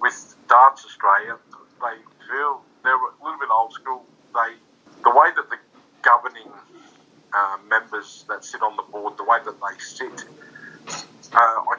with 0.00 0.36
Darts 0.48 0.84
Australia, 0.84 1.36
they 1.80 1.96
feel 2.28 2.62
they're 2.82 2.94
a 2.94 3.24
little 3.24 3.38
bit 3.38 3.48
old 3.52 3.72
school. 3.72 4.04
They, 4.34 4.54
the 5.02 5.10
way 5.10 5.28
that 5.36 5.50
the 5.50 5.56
governing 6.02 6.50
uh, 7.32 7.56
members 7.68 8.24
that 8.28 8.44
sit 8.44 8.62
on 8.62 8.76
the 8.76 8.82
board, 8.82 9.16
the 9.18 9.24
way 9.24 9.38
that 9.44 9.54
they 9.60 9.78
sit, 9.78 10.24
uh, 11.32 11.36
I, 11.36 11.76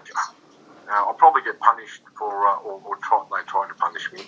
uh, 0.91 1.07
I'll 1.07 1.13
probably 1.13 1.41
get 1.43 1.59
punished 1.59 2.01
for, 2.17 2.47
uh, 2.47 2.59
or, 2.67 2.81
or 2.83 2.97
try, 2.97 3.23
they 3.31 3.43
to 3.47 3.73
punish 3.75 4.11
me 4.11 4.21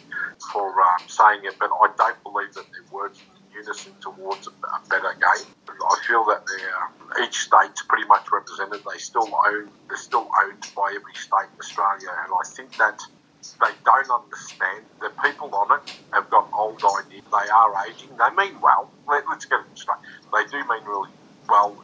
for 0.51 0.81
um, 0.81 1.03
saying 1.07 1.41
it, 1.43 1.55
but 1.59 1.69
I 1.69 1.89
don't 1.97 2.23
believe 2.23 2.53
that 2.53 2.65
they're 2.71 2.91
working 2.91 3.27
in 3.35 3.59
unison 3.59 3.91
towards 3.99 4.47
a, 4.47 4.51
a 4.51 4.81
better 4.89 5.13
game. 5.13 5.47
I 5.67 6.07
feel 6.07 6.23
that 6.25 6.43
they're, 6.47 7.25
each 7.25 7.39
state's 7.39 7.83
pretty 7.83 8.07
much 8.07 8.31
represented. 8.31 8.81
They 8.89 8.97
still 8.97 9.27
own, 9.27 9.69
they're 9.89 9.97
still 9.97 10.29
owned 10.43 10.65
by 10.75 10.95
every 10.95 11.13
state 11.15 11.51
in 11.51 11.59
Australia, 11.59 12.09
and 12.23 12.31
I 12.31 12.47
think 12.47 12.71
that 12.77 12.99
they 13.43 13.73
don't 13.83 14.23
understand. 14.23 14.85
The 15.01 15.11
people 15.21 15.53
on 15.53 15.79
it 15.79 15.99
have 16.13 16.29
got 16.29 16.47
old 16.53 16.81
ideas. 16.81 17.23
They 17.27 17.49
are 17.49 17.73
aging. 17.87 18.15
They 18.15 18.35
mean 18.35 18.61
well. 18.61 18.89
Let, 19.07 19.27
us 19.27 19.43
get 19.45 19.59
it 19.59 19.77
straight. 19.77 19.99
They 20.31 20.45
do 20.49 20.57
mean 20.69 20.83
really 20.85 21.11
well, 21.49 21.75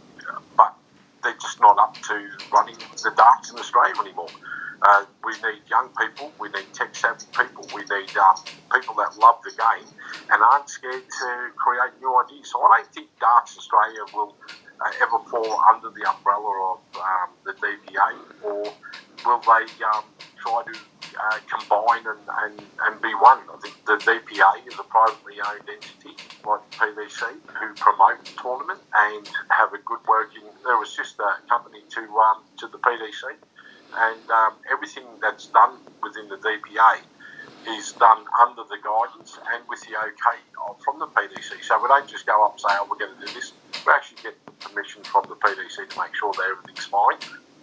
but 0.55 0.73
they're 1.21 1.33
just 1.33 1.59
not 1.59 1.77
up 1.77 1.95
to 1.95 2.29
running 2.53 2.77
the 2.77 3.11
darts 3.17 3.51
in 3.51 3.57
Australia 3.59 3.93
anymore. 3.99 4.29
Uh, 4.87 5.03
we 5.25 5.33
need 5.43 5.63
young 5.69 5.91
people, 5.99 6.35
we 6.39 6.49
need 6.55 6.71
tech 6.73 6.95
savvy 6.95 7.27
people, 7.35 7.67
we 7.73 7.83
need 7.83 8.15
um, 8.15 8.37
people 8.73 8.95
that 8.95 9.11
love 9.19 9.35
the 9.43 9.51
game 9.51 9.89
and 10.31 10.39
aren't 10.43 10.69
scared 10.69 11.03
to 11.03 11.29
create 11.59 11.93
new 11.99 12.13
ideas. 12.15 12.47
So 12.51 12.61
I 12.63 12.79
don't 12.79 12.93
think 12.95 13.09
Darts 13.19 13.57
Australia 13.59 14.07
will 14.13 14.37
uh, 14.79 14.93
ever 15.03 15.19
fall 15.31 15.59
under 15.73 15.91
the 15.91 16.07
umbrella 16.07 16.51
of 16.75 16.79
um, 16.95 17.29
the 17.45 17.53
DPA, 17.59 18.11
or 18.41 18.77
will 19.25 19.43
they 19.43 19.67
um, 19.83 20.07
try 20.39 20.63
to 20.63 20.75
uh, 20.79 21.39
combine 21.51 22.07
and, 22.07 22.23
and, 22.47 22.55
and 22.87 23.01
be 23.03 23.11
one? 23.19 23.43
I 23.51 23.57
think 23.61 23.75
the 23.85 23.99
DPA 24.07 24.63
is 24.67 24.79
a 24.79 24.87
privately 24.87 25.43
owned 25.43 25.67
entity 25.67 26.23
like 26.47 26.63
PDC 26.79 27.19
who 27.59 27.67
promote 27.83 28.23
the 28.23 28.33
tournament 28.41 28.79
and 28.95 29.27
have 29.51 29.73
a 29.75 29.81
good 29.83 29.99
working. 30.07 30.47
They're 30.63 30.81
a 30.81 30.87
sister 30.87 31.27
company 31.51 31.83
to 31.99 32.01
um, 32.01 32.47
to 32.63 32.67
the 32.71 32.79
PDC 32.79 33.35
and 33.95 34.23
um, 34.31 34.53
everything 34.71 35.05
that's 35.21 35.47
done 35.47 35.77
within 36.03 36.29
the 36.29 36.37
DPA 36.37 37.01
is 37.67 37.91
done 37.93 38.23
under 38.41 38.63
the 38.69 38.77
guidance 38.83 39.37
and 39.53 39.63
with 39.67 39.81
the 39.81 39.95
okay 39.97 40.39
from 40.83 40.99
the 40.99 41.07
PDC. 41.07 41.63
So 41.63 41.81
we 41.81 41.87
don't 41.87 42.07
just 42.07 42.25
go 42.25 42.45
up 42.45 42.53
and 42.53 42.61
say, 42.61 42.67
oh, 42.71 42.87
we're 42.89 42.97
going 42.97 43.19
to 43.19 43.25
do 43.25 43.33
this. 43.33 43.53
We 43.85 43.91
actually 43.93 44.23
get 44.23 44.35
permission 44.59 45.03
from 45.03 45.25
the 45.27 45.35
PDC 45.35 45.89
to 45.89 45.99
make 45.99 46.15
sure 46.15 46.31
that 46.33 46.45
everything's 46.51 46.85
fine 46.85 47.17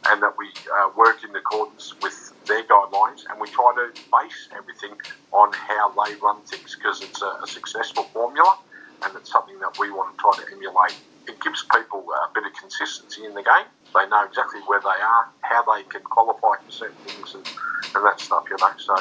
and 0.08 0.22
that 0.22 0.34
we 0.38 0.46
uh, 0.78 0.90
work 0.96 1.24
in 1.24 1.34
accordance 1.34 1.94
with 2.02 2.32
their 2.46 2.62
guidelines 2.64 3.24
and 3.30 3.40
we 3.40 3.48
try 3.48 3.72
to 3.74 3.90
base 4.12 4.48
everything 4.56 4.92
on 5.32 5.52
how 5.52 5.90
they 6.04 6.14
run 6.16 6.40
things 6.42 6.76
because 6.76 7.02
it's 7.02 7.22
a, 7.22 7.32
a 7.42 7.46
successful 7.46 8.04
formula 8.04 8.58
and 9.04 9.16
it's 9.16 9.30
something 9.30 9.58
that 9.60 9.76
we 9.78 9.90
want 9.90 10.16
to 10.16 10.22
try 10.22 10.32
to 10.44 10.52
emulate. 10.54 10.96
It 11.28 11.40
gives 11.40 11.64
people 11.64 12.06
a 12.06 12.30
bit 12.34 12.44
of 12.46 12.52
consistency 12.54 13.24
in 13.24 13.34
the 13.34 13.42
game 13.42 13.66
they 13.96 14.08
know 14.08 14.24
exactly 14.24 14.60
where 14.66 14.80
they 14.80 15.00
are, 15.00 15.24
how 15.40 15.62
they 15.64 15.82
can 15.84 16.02
qualify 16.02 16.60
for 16.64 16.70
certain 16.70 16.96
things, 17.08 17.34
and, 17.34 17.46
and 17.94 18.04
that 18.04 18.20
stuff, 18.20 18.44
you 18.50 18.56
know. 18.60 18.72
So, 18.76 18.96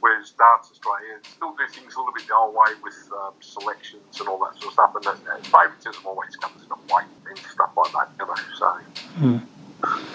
whereas 0.00 0.30
Darts 0.32 0.70
Australia 0.72 1.22
still 1.22 1.54
do 1.54 1.66
things 1.70 1.94
a 1.94 1.98
little 1.98 2.12
bit 2.12 2.26
the 2.26 2.34
old 2.34 2.54
way 2.54 2.74
with 2.82 2.98
um, 3.22 3.34
selections 3.40 4.18
and 4.18 4.28
all 4.28 4.38
that 4.42 4.58
sort 4.58 4.66
of 4.66 4.72
stuff, 4.74 4.92
and, 4.96 5.06
and 5.06 5.46
favouritism 5.46 6.04
always 6.04 6.34
comes 6.36 6.62
into 6.62 6.74
play 6.88 7.04
and 7.28 7.38
stuff 7.38 7.70
like 7.76 7.92
that, 7.92 8.08
you 8.18 8.26
know. 8.26 8.40
So, 8.58 8.68
mm. 9.22 9.40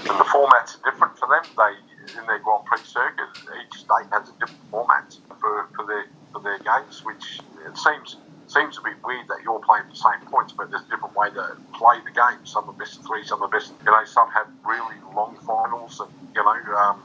and 0.09 0.15
the 0.19 0.27
formats 0.27 0.75
are 0.75 0.83
different 0.91 1.17
for 1.17 1.29
them. 1.31 1.45
They 1.55 2.19
in 2.19 2.27
their 2.27 2.39
Grand 2.39 2.65
Prix 2.65 2.85
circuit, 2.85 3.33
each 3.65 3.79
state 3.81 4.07
has 4.11 4.29
a 4.29 4.33
different 4.33 4.61
format 4.69 5.17
for, 5.39 5.67
for 5.75 5.85
their 5.87 6.05
for 6.33 6.41
their 6.41 6.59
games, 6.59 7.03
which 7.05 7.39
it 7.65 7.77
seems 7.77 8.17
seems 8.55 8.77
a 8.77 8.81
bit 8.81 8.95
weird 9.03 9.27
that 9.27 9.39
you're 9.43 9.59
playing 9.59 9.83
the 9.89 9.95
same 9.95 10.21
points, 10.31 10.53
but 10.53 10.71
there's 10.71 10.83
a 10.83 10.89
different 10.89 11.15
way 11.15 11.29
to 11.29 11.57
play 11.73 11.97
the 12.05 12.11
game. 12.11 12.45
Some 12.45 12.69
are 12.69 12.73
best 12.73 12.99
of 12.99 13.05
three, 13.05 13.23
some 13.25 13.43
are 13.43 13.49
best. 13.49 13.73
You 13.85 13.91
know, 13.91 14.05
some 14.05 14.29
have 14.31 14.47
really 14.63 14.95
long 15.13 15.35
finals, 15.45 15.99
and 15.99 16.09
you 16.33 16.41
know, 16.41 16.75
um, 16.77 17.03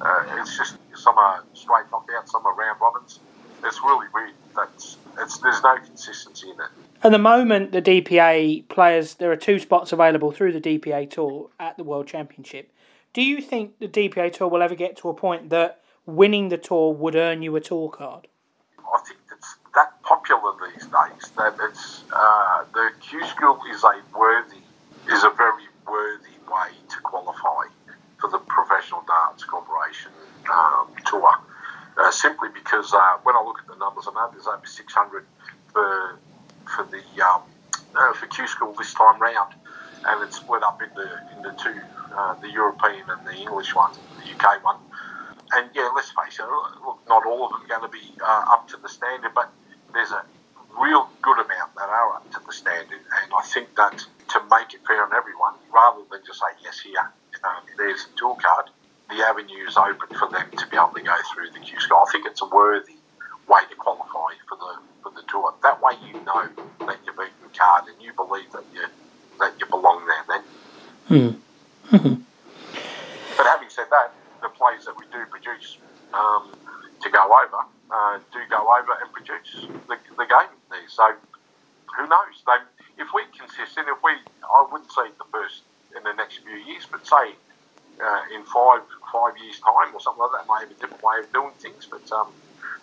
uh, 0.00 0.40
it's 0.40 0.56
just 0.56 0.76
some 0.94 1.16
are 1.16 1.42
straight 1.54 1.86
knockouts, 1.90 2.28
some 2.28 2.44
are 2.44 2.54
round 2.54 2.80
robins. 2.80 3.20
It's 3.64 3.80
really 3.82 4.06
weird. 4.12 4.34
That's 4.54 4.98
it's 5.18 5.38
there's 5.38 5.62
no 5.62 5.76
consistency 5.78 6.50
in 6.50 6.60
it. 6.60 6.68
At 7.02 7.12
the 7.12 7.18
moment, 7.18 7.72
the 7.72 7.80
DPA 7.80 8.68
players 8.68 9.14
there 9.14 9.32
are 9.32 9.36
two 9.36 9.58
spots 9.58 9.92
available 9.92 10.32
through 10.32 10.52
the 10.52 10.60
DPA 10.60 11.08
tour 11.08 11.48
at 11.58 11.78
the 11.78 11.84
World 11.84 12.08
Championship. 12.08 12.72
Do 13.12 13.22
you 13.22 13.40
think 13.40 13.78
the 13.78 13.88
DPA 13.88 14.32
tour 14.32 14.48
will 14.48 14.62
ever 14.62 14.74
get 14.74 14.96
to 14.98 15.08
a 15.08 15.14
point 15.14 15.50
that 15.50 15.80
winning 16.04 16.50
the 16.50 16.58
tour 16.58 16.92
would 16.92 17.16
earn 17.16 17.42
you 17.42 17.56
a 17.56 17.60
tour 17.60 17.88
card? 17.88 18.28
I 18.78 19.00
think 19.06 19.19
popular 20.30 20.70
these 20.72 20.86
days 20.86 21.30
that 21.36 21.54
it's 21.60 22.04
uh, 22.12 22.64
the 22.72 22.90
Q 23.00 23.24
School 23.26 23.58
is 23.72 23.82
a 23.82 24.00
worthy 24.16 24.62
is 25.10 25.24
a 25.24 25.30
very 25.30 25.66
worthy 25.88 26.36
way 26.46 26.70
to 26.88 27.00
qualify 27.02 27.66
for 28.20 28.30
the 28.30 28.38
Professional 28.38 29.02
Darts 29.06 29.44
Corporation 29.44 30.12
um, 30.52 30.88
tour. 31.06 31.30
Uh, 31.98 32.10
simply 32.10 32.48
because 32.54 32.94
uh, 32.94 33.18
when 33.24 33.34
I 33.34 33.42
look 33.42 33.58
at 33.58 33.66
the 33.66 33.76
numbers, 33.76 34.06
I 34.08 34.14
know 34.14 34.30
there's 34.32 34.46
over 34.46 34.64
600 34.64 35.24
for 35.72 36.18
for 36.76 36.84
the 36.84 37.02
um, 37.24 37.42
uh, 37.96 38.12
for 38.14 38.26
Q 38.26 38.46
School 38.46 38.74
this 38.78 38.94
time 38.94 39.20
round, 39.20 39.54
and 40.06 40.22
it's 40.22 40.36
split 40.36 40.62
up 40.62 40.80
into 40.80 41.02
into 41.36 41.50
two, 41.62 41.80
uh, 42.14 42.34
the 42.40 42.50
European 42.50 43.04
and 43.10 43.26
the 43.26 43.34
English 43.34 43.74
one, 43.74 43.92
the 44.22 44.30
UK 44.32 44.64
one 44.64 44.76
and 45.52 45.68
yeah, 45.74 45.90
let's 45.96 46.12
face 46.12 46.38
it, 46.38 46.44
look, 46.86 47.00
not 47.08 47.26
all 47.26 47.44
of 47.44 47.50
them 47.50 47.62
are 47.62 47.66
going 47.66 47.82
to 47.82 47.88
be 47.88 48.14
uh, 48.22 48.44
up 48.52 48.68
to 48.68 48.76
the 48.76 48.88
standard, 48.88 49.32
but 49.34 49.50
there's 49.92 50.10
a 50.10 50.24
real 50.78 51.08
good 51.22 51.38
amount 51.38 51.74
that 51.76 51.88
are 51.88 52.14
up 52.14 52.30
to 52.32 52.40
the 52.46 52.52
standard, 52.52 53.00
and 53.00 53.32
I 53.36 53.42
think 53.46 53.74
that 53.76 53.98
to 54.30 54.40
make 54.50 54.74
it 54.74 54.80
fair 54.86 55.04
on 55.04 55.12
everyone, 55.14 55.54
rather 55.72 56.02
than 56.10 56.20
just 56.26 56.40
say 56.40 56.52
yes 56.62 56.80
here, 56.80 57.10
um, 57.44 57.62
there's 57.76 58.06
a 58.06 58.18
tour 58.18 58.36
card, 58.40 58.70
the 59.08 59.24
avenue 59.26 59.66
is 59.66 59.76
open 59.76 60.08
for 60.16 60.30
them 60.30 60.46
to 60.56 60.66
be 60.68 60.76
able 60.76 60.94
to 60.94 61.02
go 61.02 61.16
through 61.34 61.50
the 61.50 61.58
Q 61.58 61.80
School. 61.80 62.04
I 62.06 62.12
think 62.12 62.26
it's 62.26 62.42
a 62.42 62.46
worthy 62.46 62.94
way 63.48 63.60
to 63.68 63.76
qualify 63.76 64.38
for 64.48 64.56
the 64.56 64.78
for 65.02 65.10
the 65.10 65.22
tour. 65.28 65.52
That 65.62 65.82
way, 65.82 65.92
you 66.06 66.14
know 66.22 66.48
that 66.86 66.98
you've 67.04 67.16
beaten 67.16 67.40
the 67.42 67.58
card, 67.58 67.84
and 67.88 68.00
you 68.00 68.12
believe 68.12 68.50
that 68.52 68.64
you 68.72 68.86
that 69.40 69.54
you 69.58 69.66
belong 69.66 70.06
there. 70.06 70.24
Then. 70.28 70.42
Hmm. 71.10 72.14
but 73.36 73.46
having 73.46 73.68
said 73.68 73.86
that, 73.90 74.12
the 74.42 74.48
plays 74.50 74.84
that 74.84 74.94
we 74.96 75.06
do 75.10 75.26
produce 75.26 75.78
um, 76.14 76.54
to 77.02 77.10
go 77.10 77.24
over 77.24 77.66
uh, 77.90 78.18
do 78.32 78.38
go 78.48 78.62
over 78.62 78.94
and 79.02 79.12
produce 79.12 79.66
the, 79.88 79.96
the 80.16 80.26
game 80.26 80.54
there. 80.70 80.88
So 80.88 81.12
who 81.96 82.06
knows? 82.06 82.36
They, 82.46 83.02
if 83.02 83.08
we're 83.12 83.26
consistent, 83.36 83.88
if 83.88 83.98
we, 84.02 84.12
I 84.44 84.66
wouldn't 84.70 84.92
say 84.92 85.10
the 85.18 85.26
first 85.32 85.62
in 85.96 86.02
the 86.04 86.12
next 86.14 86.38
few 86.46 86.56
years, 86.56 86.86
but 86.90 87.06
say 87.06 87.34
uh, 87.98 88.22
in 88.34 88.44
five 88.44 88.82
five 89.12 89.34
years' 89.42 89.60
time 89.60 89.89
or 90.00 90.02
something 90.02 90.22
like 90.22 90.30
that, 90.32 90.46
may 90.48 90.60
have 90.60 90.70
a 90.70 90.80
different 90.80 91.02
way 91.02 91.18
of 91.20 91.32
doing 91.32 91.52
things. 91.58 91.86
But 91.90 92.10
um, 92.12 92.28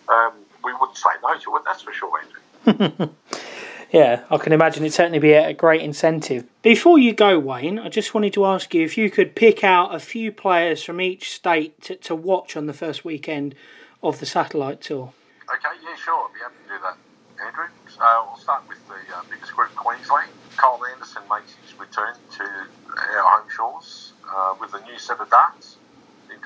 um, 0.10 0.34
we 0.64 0.74
wouldn't 0.74 0.98
say 0.98 1.10
no 1.24 1.38
to 1.38 1.56
it. 1.58 1.64
That's 1.66 1.82
for 1.82 1.94
sure, 1.94 2.12
Andrew. 2.20 3.10
yeah, 3.92 4.24
I 4.30 4.38
can 4.38 4.54
imagine 4.54 4.84
it'd 4.84 4.94
certainly 4.94 5.20
be 5.20 5.34
a 5.34 5.54
great 5.54 5.82
incentive. 5.82 6.46
Before 6.62 7.00
you 7.00 7.14
go, 7.14 7.40
Wayne, 7.40 7.80
I 7.80 7.90
just 7.90 8.14
wanted 8.14 8.34
to 8.34 8.46
ask 8.46 8.74
you 8.74 8.84
if 8.84 8.98
you 8.98 9.10
could 9.10 9.36
pick 9.36 9.64
out 9.64 9.94
a 9.94 10.00
few 10.00 10.32
players 10.32 10.84
from 10.84 11.02
each 11.02 11.34
state 11.34 11.82
to, 11.84 11.96
to 11.96 12.16
watch 12.16 12.56
on 12.56 12.66
the 12.66 12.74
first 12.74 13.06
weekend 13.06 13.56
of 14.04 14.20
the 14.20 14.26
satellite 14.26 14.82
tour. 14.82 15.14
Okay, 15.50 15.80
yeah, 15.84 15.96
sure, 15.96 16.16
I'll 16.16 16.34
be 16.34 16.40
happy 16.40 16.56
to 16.68 16.74
do 16.74 16.80
that, 16.84 17.46
Andrew. 17.46 17.68
So 17.90 18.28
we'll 18.28 18.38
start 18.38 18.64
with 18.68 18.86
the 18.88 19.16
uh, 19.16 19.22
biggest 19.30 19.54
group, 19.54 19.74
Queensland. 19.76 20.30
Kyle 20.58 20.80
Anderson 20.92 21.24
makes 21.30 21.54
his 21.64 21.80
return 21.80 22.16
to 22.38 22.44
our 22.44 23.40
home 23.40 23.50
shores 23.50 24.14
uh, 24.30 24.56
with 24.60 24.74
a 24.74 24.82
new 24.86 24.98
set 25.00 25.20
of 25.20 25.30
darts. 25.30 25.78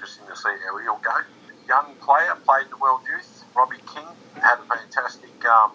Interesting 0.02 0.26
to 0.34 0.36
see 0.36 0.50
how 0.66 0.78
he'll 0.82 0.98
go. 1.06 1.14
Young 1.70 1.94
player, 2.02 2.34
played 2.44 2.66
the 2.72 2.78
World 2.78 3.02
Youth. 3.06 3.46
Robbie 3.56 3.78
King 3.86 4.10
had 4.42 4.58
a 4.58 4.66
fantastic 4.66 5.30
um, 5.46 5.74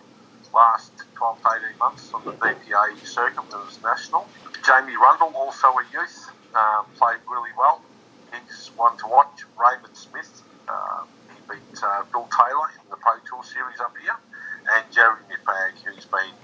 last 0.53 0.91
12 1.15 1.43
to 1.43 1.49
18 1.71 1.79
months 1.79 2.11
on 2.13 2.25
the 2.25 2.33
DPA 2.33 3.07
circuit 3.07 3.47
with 3.47 3.69
his 3.71 3.81
national. 3.85 4.27
Jamie 4.67 4.99
Rundle, 4.99 5.31
also 5.37 5.69
a 5.69 5.85
youth, 5.95 6.27
um, 6.59 6.87
played 6.99 7.23
really 7.31 7.55
well. 7.57 7.81
He's 8.35 8.73
one 8.75 8.99
to 8.99 9.07
watch. 9.07 9.47
Raymond 9.55 9.97
Smith, 9.97 10.43
uh, 10.67 11.05
beat 11.49 11.79
uh, 11.85 12.03
Bill 12.11 12.27
Taylor 12.27 12.75
in 12.83 12.91
the 12.91 12.97
Pro 12.97 13.23
Tour 13.31 13.45
Series 13.45 13.79
up 13.79 13.95
here, 14.03 14.19
and 14.75 14.93
Jerry 14.93 15.23
Fagg, 15.47 15.79
who's 15.87 16.07
been 16.07 16.35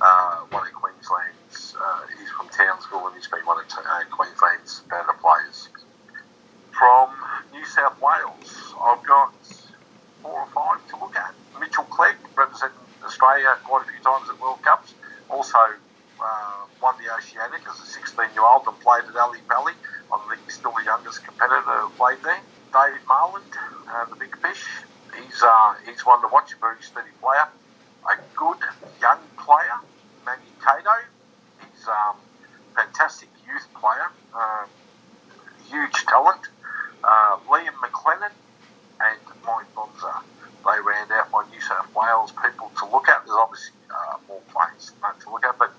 uh, 0.00 0.46
one 0.54 0.64
of 0.64 0.72
Queensland's, 0.74 1.74
uh, 1.74 2.06
he's 2.16 2.30
from 2.30 2.48
Townsville 2.50 3.08
and 3.08 3.16
he's 3.16 3.26
been 3.26 3.42
one 3.42 3.58
of 3.58 3.66
uh, 3.66 4.04
Queensland's 4.14 4.86
better 4.88 5.18
players. 5.18 5.68
From 6.72 7.10
I've 8.82 9.02
got 9.04 9.32
four 10.22 10.32
or 10.32 10.46
five 10.54 10.86
to 10.90 10.96
look 10.98 11.14
at. 11.16 11.34
Mitchell 11.60 11.84
Clegg, 11.84 12.16
representing 12.36 12.76
Australia 13.04 13.56
quite 13.64 13.86
a 13.86 13.90
few 13.90 14.00
times 14.02 14.28
at 14.28 14.40
World 14.40 14.60
Cups, 14.62 14.94
also 15.30 15.58
uh, 16.20 16.64
won 16.82 16.94
the 16.98 17.12
Oceanic 17.14 17.62
as 17.70 17.78
a 17.78 17.86
16 17.86 18.26
year 18.34 18.42
old 18.42 18.66
and 18.66 18.78
played 18.80 19.04
at 19.04 19.16
Ali 19.16 19.38
Pali. 19.48 19.72
I 20.12 20.18
think 20.28 20.44
he's 20.44 20.54
still 20.54 20.72
the 20.72 20.84
youngest 20.84 21.24
competitor 21.24 21.62
who 21.62 21.90
played 21.90 22.18
there. 22.22 22.40
David 22.72 23.06
Marland, 23.06 23.54
uh, 23.88 24.04
the 24.06 24.16
big 24.16 24.36
fish. 24.38 24.64
He's 25.14 25.42
uh, 25.42 25.74
he's 25.86 26.04
one 26.04 26.20
to 26.22 26.28
watch, 26.28 26.52
a 26.52 26.56
very 26.56 26.82
steady 26.82 27.10
player. 27.20 27.46
A 28.10 28.16
good 28.34 28.58
young 29.00 29.20
player, 29.38 29.78
Manny 30.26 30.50
Cato. 30.60 31.06
He's 31.60 31.86
um, 31.86 32.16
fantastic 32.74 33.28
youth 33.46 33.66
player, 33.78 34.10
uh, 34.34 34.66
huge 35.70 36.04
talent. 36.06 36.48
Uh, 37.04 37.36
Liam 37.48 37.74
McLennan 37.82 38.30
Bonza. 40.02 40.22
They 40.64 40.78
round 40.80 41.10
out 41.10 41.30
my 41.32 41.44
New 41.50 41.60
South 41.60 41.88
Wales 41.94 42.32
people 42.42 42.70
to 42.78 42.86
look 42.86 43.08
at. 43.08 43.24
There's 43.26 43.36
obviously 43.36 43.74
uh, 43.90 44.16
more 44.28 44.42
players 44.54 44.92
to 45.20 45.30
look 45.30 45.44
at, 45.44 45.58
but 45.58 45.72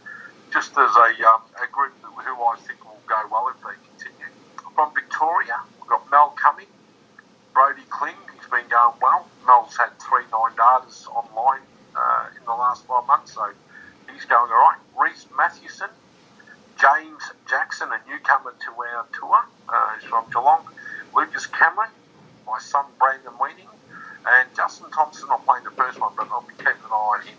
just 0.51 0.71
as 0.71 0.91
a, 0.95 1.09
um, 1.27 1.41
a 1.55 1.67
group 1.71 1.93
who 2.03 2.43
I 2.43 2.57
think 2.67 2.83
will 2.83 2.99
go 3.07 3.15
well 3.31 3.49
if 3.49 3.63
they 3.63 3.75
continue. 3.95 4.27
From 4.75 4.93
Victoria, 4.93 5.59
we've 5.79 5.89
got 5.89 6.09
Mel 6.11 6.35
Cumming, 6.35 6.67
Brody 7.53 7.83
Kling, 7.89 8.15
he's 8.35 8.49
been 8.49 8.67
going 8.69 8.95
well. 9.01 9.27
Mel's 9.45 9.77
had 9.77 9.91
three 9.99 10.23
nine 10.31 10.55
darters 10.57 11.07
online 11.07 11.61
uh, 11.95 12.27
in 12.37 12.43
the 12.45 12.51
last 12.51 12.85
five 12.85 13.07
months, 13.07 13.33
so 13.33 13.47
he's 14.11 14.25
going 14.25 14.51
all 14.51 14.73
right. 14.73 14.79
Reese 14.99 15.27
Mathewson, 15.37 15.89
James 16.79 17.23
Jackson, 17.49 17.87
a 17.87 17.99
newcomer 18.09 18.53
to 18.65 18.71
our 18.83 19.05
tour, 19.17 19.39
uh, 19.69 19.95
he's 19.99 20.09
from 20.09 20.25
Geelong. 20.31 20.65
Lucas 21.15 21.45
Cameron, 21.45 21.89
my 22.47 22.59
son 22.59 22.85
and 22.99 23.12
Justin 24.73 24.89
Thompson. 24.89 25.29
I'm 25.29 25.39
playing 25.45 25.65
the 25.65 25.77
first 25.77 26.01
one, 26.01 26.13
but 26.17 26.25
I'll 26.33 26.41
be 26.41 26.57
keeping 26.57 26.81
an 26.81 26.89
eye 26.89 27.13
on 27.13 27.21
him 27.21 27.37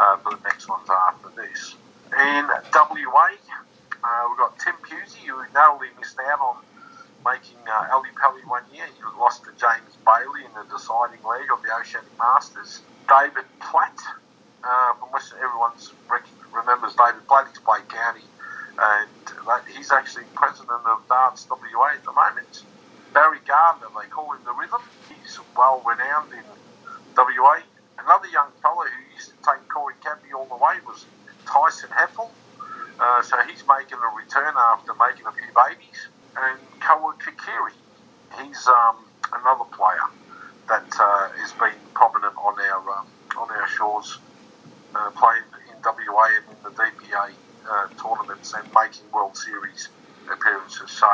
uh, 0.00 0.16
for 0.24 0.32
the 0.32 0.40
next 0.48 0.64
ones 0.64 0.88
after 0.88 1.28
this. 1.36 1.76
In 2.08 2.48
WA, 2.48 3.28
uh, 4.00 4.24
we've 4.32 4.40
got 4.40 4.56
Tim 4.56 4.72
Pusey, 4.80 5.28
who 5.28 5.36
narrowly 5.52 5.92
missed 6.00 6.16
out 6.24 6.40
on 6.40 6.56
making 7.20 7.60
uh, 7.68 7.92
Ali 7.92 8.08
Pali 8.16 8.40
one 8.48 8.64
year. 8.72 8.88
He 8.96 9.04
lost 9.20 9.44
to 9.44 9.52
James 9.60 9.92
Bailey 10.08 10.48
in 10.48 10.52
the 10.56 10.64
deciding 10.72 11.20
leg 11.20 11.52
of 11.52 11.60
the 11.60 11.68
Oceanic 11.68 12.08
Masters. 12.16 12.80
David 13.04 13.44
Platt, 13.60 14.00
uh, 14.64 14.96
unless 15.04 15.36
everyone 15.36 15.76
remembers 16.48 16.96
David 16.96 17.28
Platt, 17.28 17.44
he's 17.52 17.60
played 17.60 17.84
county, 17.92 18.24
and 18.80 19.12
that, 19.44 19.68
he's 19.68 19.92
actually 19.92 20.24
president 20.32 20.80
of 20.88 21.04
Darts 21.12 21.44
WA 21.44 21.92
at 21.92 22.00
the 22.08 22.16
moment. 22.16 22.64
Barry 23.12 23.44
Gardner, 23.44 23.92
they 24.00 24.08
call 24.08 24.32
him 24.32 24.40
the 24.48 24.56
Rhythm. 24.56 24.80
He's 25.12 25.36
well 25.52 25.82
renowned 25.84 26.32
in 26.32 26.46
WA. 27.16 27.60
Another 27.98 28.28
young 28.28 28.50
fellow 28.62 28.84
who 28.84 29.14
used 29.14 29.28
to 29.28 29.36
take 29.44 29.60
Corey 29.68 29.94
Cadby 30.60 30.84
all 30.84 30.84
the 30.84 30.84
way 30.84 30.86
was 30.86 31.06
Tyson 31.46 31.90
Heffel. 31.90 32.30
Uh, 33.00 33.22
so 33.22 33.36
he's 33.48 33.64
making 33.66 33.98
a 33.98 34.16
return 34.16 34.54
after 34.56 34.92
making 34.94 35.26
a 35.26 35.32
few 35.32 35.48
babies 35.54 36.08
and 36.36 36.58
Kawa 36.80 37.14
Kikiri. 37.18 37.72
He's 38.42 38.66
um, 38.68 38.96
another 39.32 39.64
player 39.64 40.06
that 40.68 40.86
uh, 41.00 41.28
has 41.40 41.52
been 41.52 41.78
prominent 41.94 42.34
on 42.36 42.54
our 42.60 42.98
um, 42.98 43.06
on 43.38 43.50
our 43.50 43.68
shores, 43.68 44.18
uh, 44.94 45.10
playing 45.10 45.42
in 45.70 45.76
WA 45.82 46.28
and 46.36 46.44
in 46.50 46.62
the 46.62 46.70
DPA 46.70 47.32
uh, 47.70 47.88
tournaments 48.00 48.52
and 48.54 48.68
making 48.74 49.10
World 49.12 49.36
Series 49.36 49.88
appearances. 50.30 50.90
So 50.90 51.08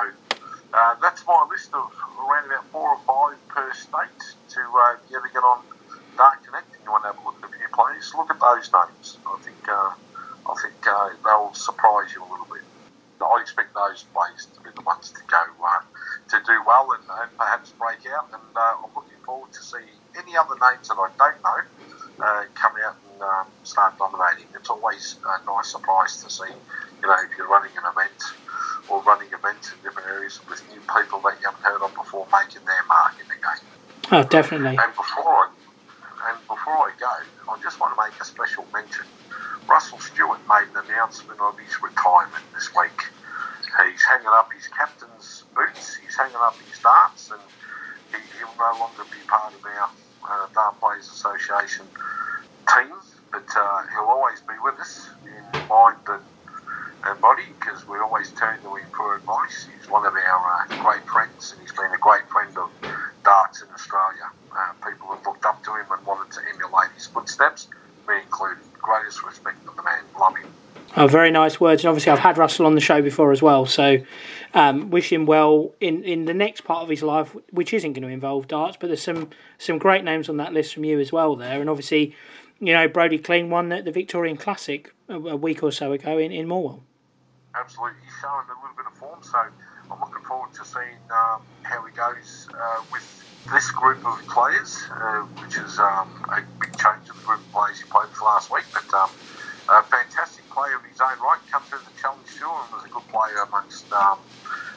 uh, 0.74 0.94
that's 1.00 1.24
my 1.26 1.46
list 1.50 1.72
of 1.72 1.92
around 2.18 2.46
about 2.46 2.64
four 2.72 2.90
or 2.90 3.00
five 3.06 3.48
per 3.48 3.72
state 3.72 4.34
to 4.50 4.60
uh, 4.60 4.96
you 5.08 5.16
ever 5.16 5.28
get 5.28 5.44
on 5.44 5.62
Dart 6.16 6.42
Connect 6.44 6.74
and 6.74 6.84
you 6.84 6.90
want 6.90 7.04
to 7.04 7.12
have 7.12 7.18
a 7.18 7.25
look 7.76 7.88
at 7.88 7.92
players. 7.92 8.12
Look 8.16 8.30
at 8.30 8.40
those 8.40 8.70
names. 8.72 9.18
I 9.26 9.38
think 9.42 9.68
uh, 9.68 9.92
I 10.48 10.54
think 10.62 10.74
they'll 11.24 11.54
surprise 11.54 12.12
you 12.14 12.22
a 12.22 12.28
little 12.30 12.46
bit. 12.46 12.62
I 13.20 13.40
expect 13.40 13.74
those 13.74 14.04
players 14.14 14.46
to 14.54 14.60
be 14.60 14.70
the 14.74 14.82
ones 14.82 15.10
to 15.10 15.20
go 15.26 15.42
uh, 15.64 15.80
to 16.28 16.36
do 16.46 16.60
well 16.66 16.92
and, 16.92 17.02
and, 17.20 17.38
perhaps 17.38 17.72
break 17.72 18.04
out. 18.12 18.28
And 18.32 18.42
uh, 18.54 18.84
I'm 18.84 18.90
looking 18.94 19.18
forward 19.24 19.52
to 19.52 19.62
see 19.62 19.84
any 20.18 20.36
other 20.36 20.54
names 20.54 20.88
that 20.88 20.98
I 21.00 21.08
don't 21.16 21.42
know 21.42 22.24
uh, 22.24 22.44
come 22.54 22.72
out 22.84 22.96
and 23.12 23.22
um, 23.22 23.46
start 23.64 23.98
dominating. 23.98 24.46
It's 24.54 24.68
always 24.68 25.16
a 25.26 25.44
nice 25.46 25.72
surprise 25.72 26.22
to 26.22 26.30
see, 26.30 26.52
you 27.00 27.08
know, 27.08 27.16
if 27.24 27.36
you're 27.38 27.48
running 27.48 27.72
an 27.76 27.84
event 27.90 28.20
or 28.88 29.02
running 29.02 29.28
events 29.32 29.72
in 29.72 29.82
different 29.82 30.08
areas 30.08 30.38
with 30.48 30.62
new 30.70 30.80
people 30.80 31.20
that 31.24 31.40
you 31.40 31.48
haven't 31.48 31.64
heard 31.64 31.82
of 31.82 31.94
before 31.94 32.26
making 32.30 32.64
their 32.66 32.84
mark 32.86 33.14
in 33.18 33.26
the 33.28 33.34
game. 33.34 33.66
Oh, 34.12 34.22
definitely. 34.22 34.68
And 34.68 34.76
before 34.76 34.78
I, 34.78 34.86
and 34.86 34.94
before 34.94 35.04
I 35.04 35.05
go, 35.05 35.05
I 37.56 37.62
just 37.64 37.80
want 37.80 37.96
to 37.96 38.00
make 38.04 38.20
a 38.20 38.24
special 38.26 38.68
mention 38.74 39.06
Russell 39.68 39.98
Stewart 39.98 40.40
made 40.48 40.68
an 40.76 40.84
announcement 40.88 41.40
of 41.40 41.58
his 41.58 41.72
retirement 41.82 42.44
this 42.54 42.68
week. 42.76 43.00
He's 43.82 44.04
hanging 44.04 44.28
up 44.32 44.48
his 44.52 44.68
captain's 44.68 45.44
boots, 45.56 45.96
he's 46.04 46.16
hanging 46.16 46.40
up 46.40 46.60
his 46.60 46.78
darts, 46.80 47.30
and 47.32 47.40
he, 48.12 48.44
will 48.44 48.56
no 48.56 48.78
longer 48.80 49.04
be 49.10 49.20
part 49.28 49.52
of 49.54 49.60
our 49.64 49.88
uh, 50.24 50.46
Dart 50.54 50.80
Players 50.80 51.08
Association 51.08 51.88
team. 52.68 52.94
But 53.32 53.48
uh, 53.56 53.80
he'll 53.92 54.08
always 54.08 54.40
be 54.46 54.54
with 54.62 54.78
us 54.80 55.08
in 55.26 55.44
mind 55.68 56.00
and, 56.08 56.24
and 57.04 57.20
body 57.20 57.52
because 57.60 57.84
we 57.88 57.98
always 57.98 58.32
turn 58.32 58.62
to 58.62 58.70
him 58.76 58.88
for 58.96 59.16
advice. 59.16 59.68
He's 59.68 59.90
one 59.90 60.06
of 60.06 60.14
our 60.14 60.40
uh, 60.56 60.64
great 60.78 61.04
friends, 61.12 61.52
and 61.52 61.60
he's 61.60 61.74
been 61.76 61.92
a 61.92 62.00
great 62.00 62.24
friend 62.32 62.56
of 62.56 62.70
darts 63.24 63.60
in 63.62 63.68
Australia. 63.74 64.30
Uh, 64.56 64.72
people 64.88 65.08
have 65.12 65.20
looked 65.26 65.35
to 65.66 65.74
him 65.74 65.86
and 65.90 66.06
wanted 66.06 66.32
to 66.32 66.40
emulate 66.54 66.90
his 66.94 67.06
footsteps, 67.06 67.68
me 68.08 68.16
included 68.22 68.62
greatest 68.80 69.22
respect 69.24 69.58
for 69.64 69.74
the 69.74 69.82
man. 69.82 70.02
Love 70.18 70.36
him. 70.36 70.48
Oh, 70.96 71.06
very 71.06 71.30
nice 71.30 71.60
words. 71.60 71.82
And 71.82 71.88
obviously, 71.88 72.12
I've 72.12 72.20
had 72.20 72.38
Russell 72.38 72.66
on 72.66 72.74
the 72.74 72.80
show 72.80 73.02
before 73.02 73.32
as 73.32 73.42
well. 73.42 73.66
So, 73.66 73.98
um, 74.54 74.90
wish 74.90 75.12
him 75.12 75.26
well 75.26 75.74
in, 75.80 76.02
in 76.04 76.24
the 76.24 76.32
next 76.32 76.62
part 76.62 76.82
of 76.82 76.88
his 76.88 77.02
life, 77.02 77.36
which 77.50 77.74
isn't 77.74 77.92
going 77.92 78.02
to 78.02 78.08
involve 78.08 78.48
darts. 78.48 78.76
But 78.80 78.86
there's 78.86 79.02
some 79.02 79.30
some 79.58 79.78
great 79.78 80.04
names 80.04 80.28
on 80.28 80.36
that 80.38 80.52
list 80.52 80.72
from 80.72 80.84
you 80.84 81.00
as 81.00 81.12
well 81.12 81.36
there. 81.36 81.60
And 81.60 81.68
obviously, 81.68 82.14
you 82.60 82.72
know, 82.72 82.88
Brody 82.88 83.18
Kling 83.18 83.50
won 83.50 83.68
the, 83.68 83.82
the 83.82 83.92
Victorian 83.92 84.36
Classic 84.36 84.94
a, 85.08 85.14
a, 85.14 85.36
week 85.36 85.62
or 85.62 85.72
so 85.72 85.92
ago 85.92 86.16
in, 86.16 86.32
in 86.32 86.46
Morwell. 86.46 86.80
Absolutely. 87.54 87.98
He's 88.04 88.14
showing 88.20 88.46
a 88.46 88.60
little 88.62 88.76
bit 88.76 88.86
of 88.86 88.96
form. 88.96 89.22
So, 89.22 89.38
I'm 89.90 90.00
looking 90.00 90.24
forward 90.24 90.54
to 90.54 90.64
seeing 90.64 90.98
um, 91.10 91.42
how 91.62 91.84
he 91.84 91.92
goes 91.92 92.48
uh, 92.54 92.82
with 92.90 93.25
this 93.52 93.70
group 93.70 94.04
of 94.04 94.18
players, 94.26 94.82
uh, 94.90 95.22
which 95.42 95.56
is 95.56 95.78
um, 95.78 96.10
a 96.30 96.42
big 96.60 96.76
change 96.76 97.08
of 97.08 97.16
the 97.16 97.26
group 97.26 97.40
of 97.40 97.52
players 97.52 97.78
he 97.78 97.84
played 97.88 98.08
with 98.08 98.20
last 98.22 98.50
week, 98.52 98.64
but 98.72 98.92
um, 98.94 99.10
a 99.68 99.82
fantastic 99.82 100.48
player 100.50 100.76
of 100.76 100.84
his 100.84 101.00
own 101.00 101.18
right, 101.20 101.38
come 101.50 101.62
through 101.64 101.78
the 101.78 102.00
Challenge 102.00 102.26
Tour 102.38 102.62
and 102.64 102.72
was 102.74 102.84
a 102.84 102.88
good 102.88 103.06
player 103.08 103.42
amongst, 103.46 103.92
um, 103.92 104.18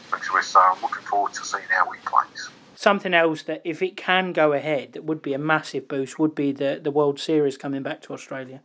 amongst 0.09 0.29
the 0.29 0.35
rest. 0.35 0.51
So 0.51 0.59
I'm 0.59 0.81
looking 0.81 1.03
forward 1.03 1.33
to 1.33 1.45
seeing 1.45 1.63
how 1.69 1.89
he 1.91 1.99
plays. 2.05 2.49
Something 2.75 3.13
else 3.13 3.43
that, 3.43 3.61
if 3.65 3.81
it 3.81 3.97
can 3.97 4.33
go 4.33 4.53
ahead, 4.53 4.93
that 4.93 5.03
would 5.03 5.21
be 5.21 5.33
a 5.33 5.39
massive 5.39 5.87
boost 5.87 6.17
would 6.19 6.35
be 6.35 6.51
the, 6.51 6.79
the 6.81 6.91
World 6.91 7.19
Series 7.19 7.57
coming 7.57 7.83
back 7.83 8.01
to 8.03 8.13
Australia. 8.13 8.61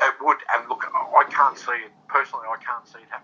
It 0.00 0.14
would, 0.22 0.38
and 0.54 0.68
look, 0.68 0.84
I 0.94 1.24
can't 1.30 1.58
see 1.58 1.72
it 1.72 1.92
personally. 2.08 2.46
I 2.48 2.56
can't 2.64 2.86
see 2.88 2.98
it 2.98 3.08
happening 3.10 3.19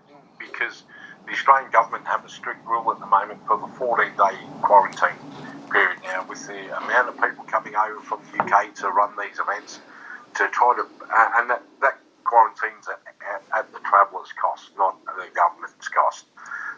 Australian 1.47 1.71
government 1.71 2.03
have 2.03 2.25
a 2.25 2.29
strict 2.29 2.59
rule 2.67 2.91
at 2.91 2.99
the 2.99 3.07
moment 3.07 3.39
for 3.47 3.55
the 3.55 3.71
14 3.79 4.11
day 4.19 4.35
quarantine 4.59 5.15
period 5.71 5.95
now, 6.03 6.27
with 6.27 6.43
the 6.43 6.59
amount 6.75 7.07
of 7.07 7.15
people 7.23 7.47
coming 7.47 7.71
over 7.71 8.03
from 8.03 8.19
the 8.27 8.43
UK 8.43 8.75
to 8.75 8.91
run 8.91 9.15
these 9.15 9.39
events, 9.39 9.79
to 10.35 10.43
try 10.51 10.75
to, 10.75 10.83
uh, 10.83 11.39
and 11.39 11.47
that, 11.47 11.63
that 11.79 12.03
quarantine's 12.27 12.91
at, 12.91 12.99
at, 13.23 13.63
at 13.63 13.65
the 13.71 13.79
traveller's 13.87 14.27
cost, 14.35 14.75
not 14.75 14.99
the 15.07 15.23
government's 15.31 15.87
cost. 15.87 16.27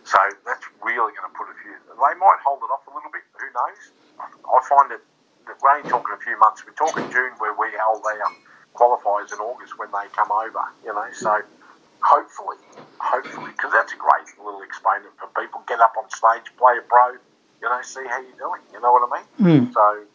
So 0.05 0.21
that's 0.45 0.65
really 0.86 1.17
going 1.17 1.25
to 1.25 1.34
put 1.34 1.49
a 1.49 1.58
few. 1.65 1.73
They 1.89 2.15
might 2.21 2.38
hold 2.45 2.62
it 2.62 2.69
off 2.69 2.86
a 2.86 2.93
little 2.93 3.10
bit. 3.10 3.25
Who 3.41 3.49
knows? 3.49 3.82
I 4.21 4.58
find 4.69 4.93
it. 4.93 5.01
We're 5.49 5.82
only 5.82 5.89
talking 5.89 6.13
a 6.13 6.21
few 6.21 6.38
months. 6.38 6.62
We're 6.62 6.77
talking 6.77 7.10
June, 7.10 7.34
where 7.41 7.58
we 7.58 7.73
held 7.73 8.05
our 8.05 8.21
qualifiers 8.77 9.34
in 9.34 9.41
August 9.41 9.82
when 9.82 9.89
they 9.89 10.05
come 10.13 10.29
over. 10.29 10.62
You 10.86 10.93
know, 10.93 11.10
so 11.10 11.41
hopefully, 12.01 12.57
hopefully, 12.99 13.51
because 13.51 13.71
that's 13.71 13.93
a 13.93 13.97
great 13.97 14.27
little 14.43 14.62
experiment 14.62 15.13
for 15.17 15.27
people. 15.39 15.62
Get 15.67 15.79
up 15.79 15.93
on 15.97 16.09
stage, 16.09 16.51
play 16.57 16.77
a 16.77 16.81
pro, 16.81 17.12
you 17.62 17.67
know, 17.69 17.81
see 17.81 18.05
how 18.07 18.19
you're 18.21 18.38
doing. 18.38 18.62
You 18.73 18.81
know 18.81 18.91
what 18.91 19.09
I 19.12 19.19
mean? 19.19 19.69
Mm. 19.69 19.73
So 19.73 20.05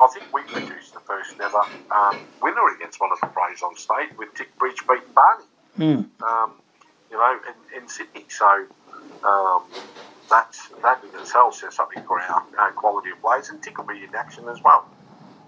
I 0.00 0.08
think 0.12 0.32
we 0.32 0.42
produced 0.42 0.94
the 0.94 1.00
first 1.00 1.38
ever 1.40 1.62
um, 1.90 2.18
winner 2.40 2.68
against 2.76 3.00
one 3.00 3.12
of 3.12 3.20
the 3.20 3.28
pros 3.28 3.62
on 3.62 3.76
stage 3.76 4.16
with 4.18 4.34
Tick 4.34 4.56
Bridge 4.58 4.80
beating 4.88 5.12
Barney. 5.14 5.44
Mm. 5.78 6.22
Um, 6.22 6.52
you 7.10 7.18
know, 7.18 7.38
in, 7.48 7.82
in 7.82 7.88
Sydney. 7.88 8.24
So 8.28 8.66
um, 9.24 9.62
that's 10.30 10.68
that 10.82 11.02
in 11.04 11.20
itself 11.20 11.56
says 11.56 11.74
something 11.74 12.02
for 12.04 12.20
our, 12.20 12.44
our 12.58 12.72
quality 12.72 13.10
of 13.10 13.20
plays, 13.20 13.50
and 13.50 13.62
Tick 13.62 13.78
will 13.78 13.84
be 13.84 14.02
in 14.02 14.14
action 14.14 14.48
as 14.48 14.62
well 14.62 14.88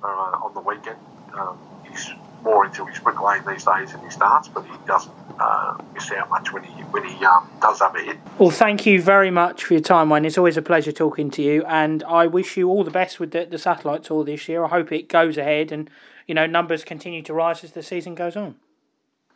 uh, 0.03 0.07
on 0.45 0.53
the 0.55 0.61
weekend. 0.61 0.99
Um, 1.33 1.59
he's 1.89 2.11
more 2.45 2.67
into 2.67 2.85
his 2.85 2.99
bricklaying 2.99 3.43
these 3.47 3.65
days 3.65 3.93
than 3.93 4.01
he 4.03 4.11
starts, 4.11 4.49
but 4.49 4.65
he 4.67 4.73
doesn't 4.87 5.13
uh, 5.41 5.77
miss 5.95 6.13
out 6.13 6.29
much 6.31 6.53
when 6.53 6.63
he 6.63 6.83
when 6.85 7.05
he 7.05 7.25
um, 7.25 7.51
does 7.61 7.81
have 7.81 7.97
a 7.97 8.03
hit. 8.03 8.17
Well, 8.39 8.51
thank 8.51 8.87
you 8.87 9.03
very 9.03 9.31
much 9.31 9.65
for 9.65 9.75
your 9.75 9.83
time, 9.83 10.11
Wayne. 10.11 10.25
It's 10.25 10.39
always 10.39 10.57
a 10.57 10.63
pleasure 10.63 10.93
talking 10.93 11.31
to 11.31 11.43
you, 11.43 11.65
and 11.65 12.05
I 12.05 12.27
wish 12.27 12.57
you 12.57 12.69
all 12.69 12.85
the 12.85 12.91
best 12.91 13.19
with 13.19 13.33
the, 13.33 13.47
the 13.47 13.59
satellite 13.59 14.05
tour 14.05 14.25
this 14.25 14.49
year. 14.49 14.65
I 14.65 14.69
hope 14.69 14.93
it 14.93 15.09
goes 15.09 15.39
ahead, 15.39 15.73
and 15.73 15.91
you 16.27 16.35
know 16.35 16.47
numbers 16.47 16.85
continue 16.85 17.23
to 17.23 17.33
rise 17.33 17.65
as 17.65 17.73
the 17.73 17.83
season 17.83 18.15
goes 18.15 18.37
on. 18.37 18.57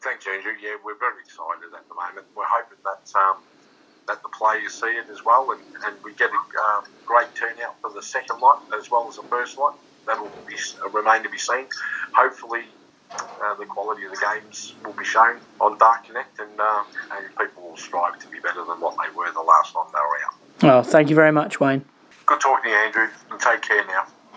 Thanks, 0.00 0.26
Andrew. 0.28 0.52
Yeah, 0.62 0.76
we're 0.84 0.98
very 0.98 1.20
excited 1.24 1.74
at 1.74 1.88
the 1.88 1.94
moment. 1.94 2.26
We're 2.36 2.44
hoping 2.46 2.78
that 2.84 3.18
um, 3.18 3.38
that 4.06 4.22
the 4.22 4.28
players 4.28 4.74
see 4.74 4.86
it 4.86 5.08
as 5.10 5.24
well, 5.24 5.50
and, 5.50 5.60
and 5.84 5.96
we 6.04 6.12
get 6.14 6.30
a 6.30 6.76
um, 6.76 6.84
great 7.06 7.34
turnout 7.34 7.80
for 7.80 7.90
the 7.90 8.02
second 8.02 8.40
lot 8.40 8.62
as 8.78 8.90
well 8.90 9.08
as 9.08 9.16
the 9.16 9.22
first 9.22 9.58
lot. 9.58 9.78
That'll 10.06 10.30
be 10.46 10.54
remain 10.92 11.22
to 11.22 11.28
be 11.28 11.38
seen. 11.38 11.66
Hopefully, 12.14 12.64
uh, 13.12 13.54
the 13.58 13.66
quality 13.66 14.04
of 14.04 14.12
the 14.12 14.18
games 14.18 14.74
will 14.84 14.92
be 14.92 15.04
shown 15.04 15.38
on 15.60 15.78
Dart 15.78 16.04
Connect, 16.04 16.38
and 16.38 16.60
uh, 16.60 16.84
and 17.12 17.26
people 17.36 17.70
will 17.70 17.76
strive 17.76 18.18
to 18.18 18.28
be 18.28 18.38
better 18.40 18.64
than 18.64 18.80
what 18.80 18.96
they 18.96 19.14
were 19.16 19.30
the 19.32 19.40
last 19.40 19.72
time 19.72 19.86
they 19.92 19.98
were 19.98 20.26
out. 20.26 20.62
Well, 20.62 20.82
thank 20.82 21.08
you 21.08 21.16
very 21.16 21.32
much, 21.32 21.60
Wayne. 21.60 21.84
Good 22.26 22.40
talking 22.40 22.64
to 22.64 22.70
you, 22.70 22.76
Andrew, 22.76 23.08
and 23.30 23.40
take 23.40 23.62
care 23.62 23.84
now. 23.86 24.06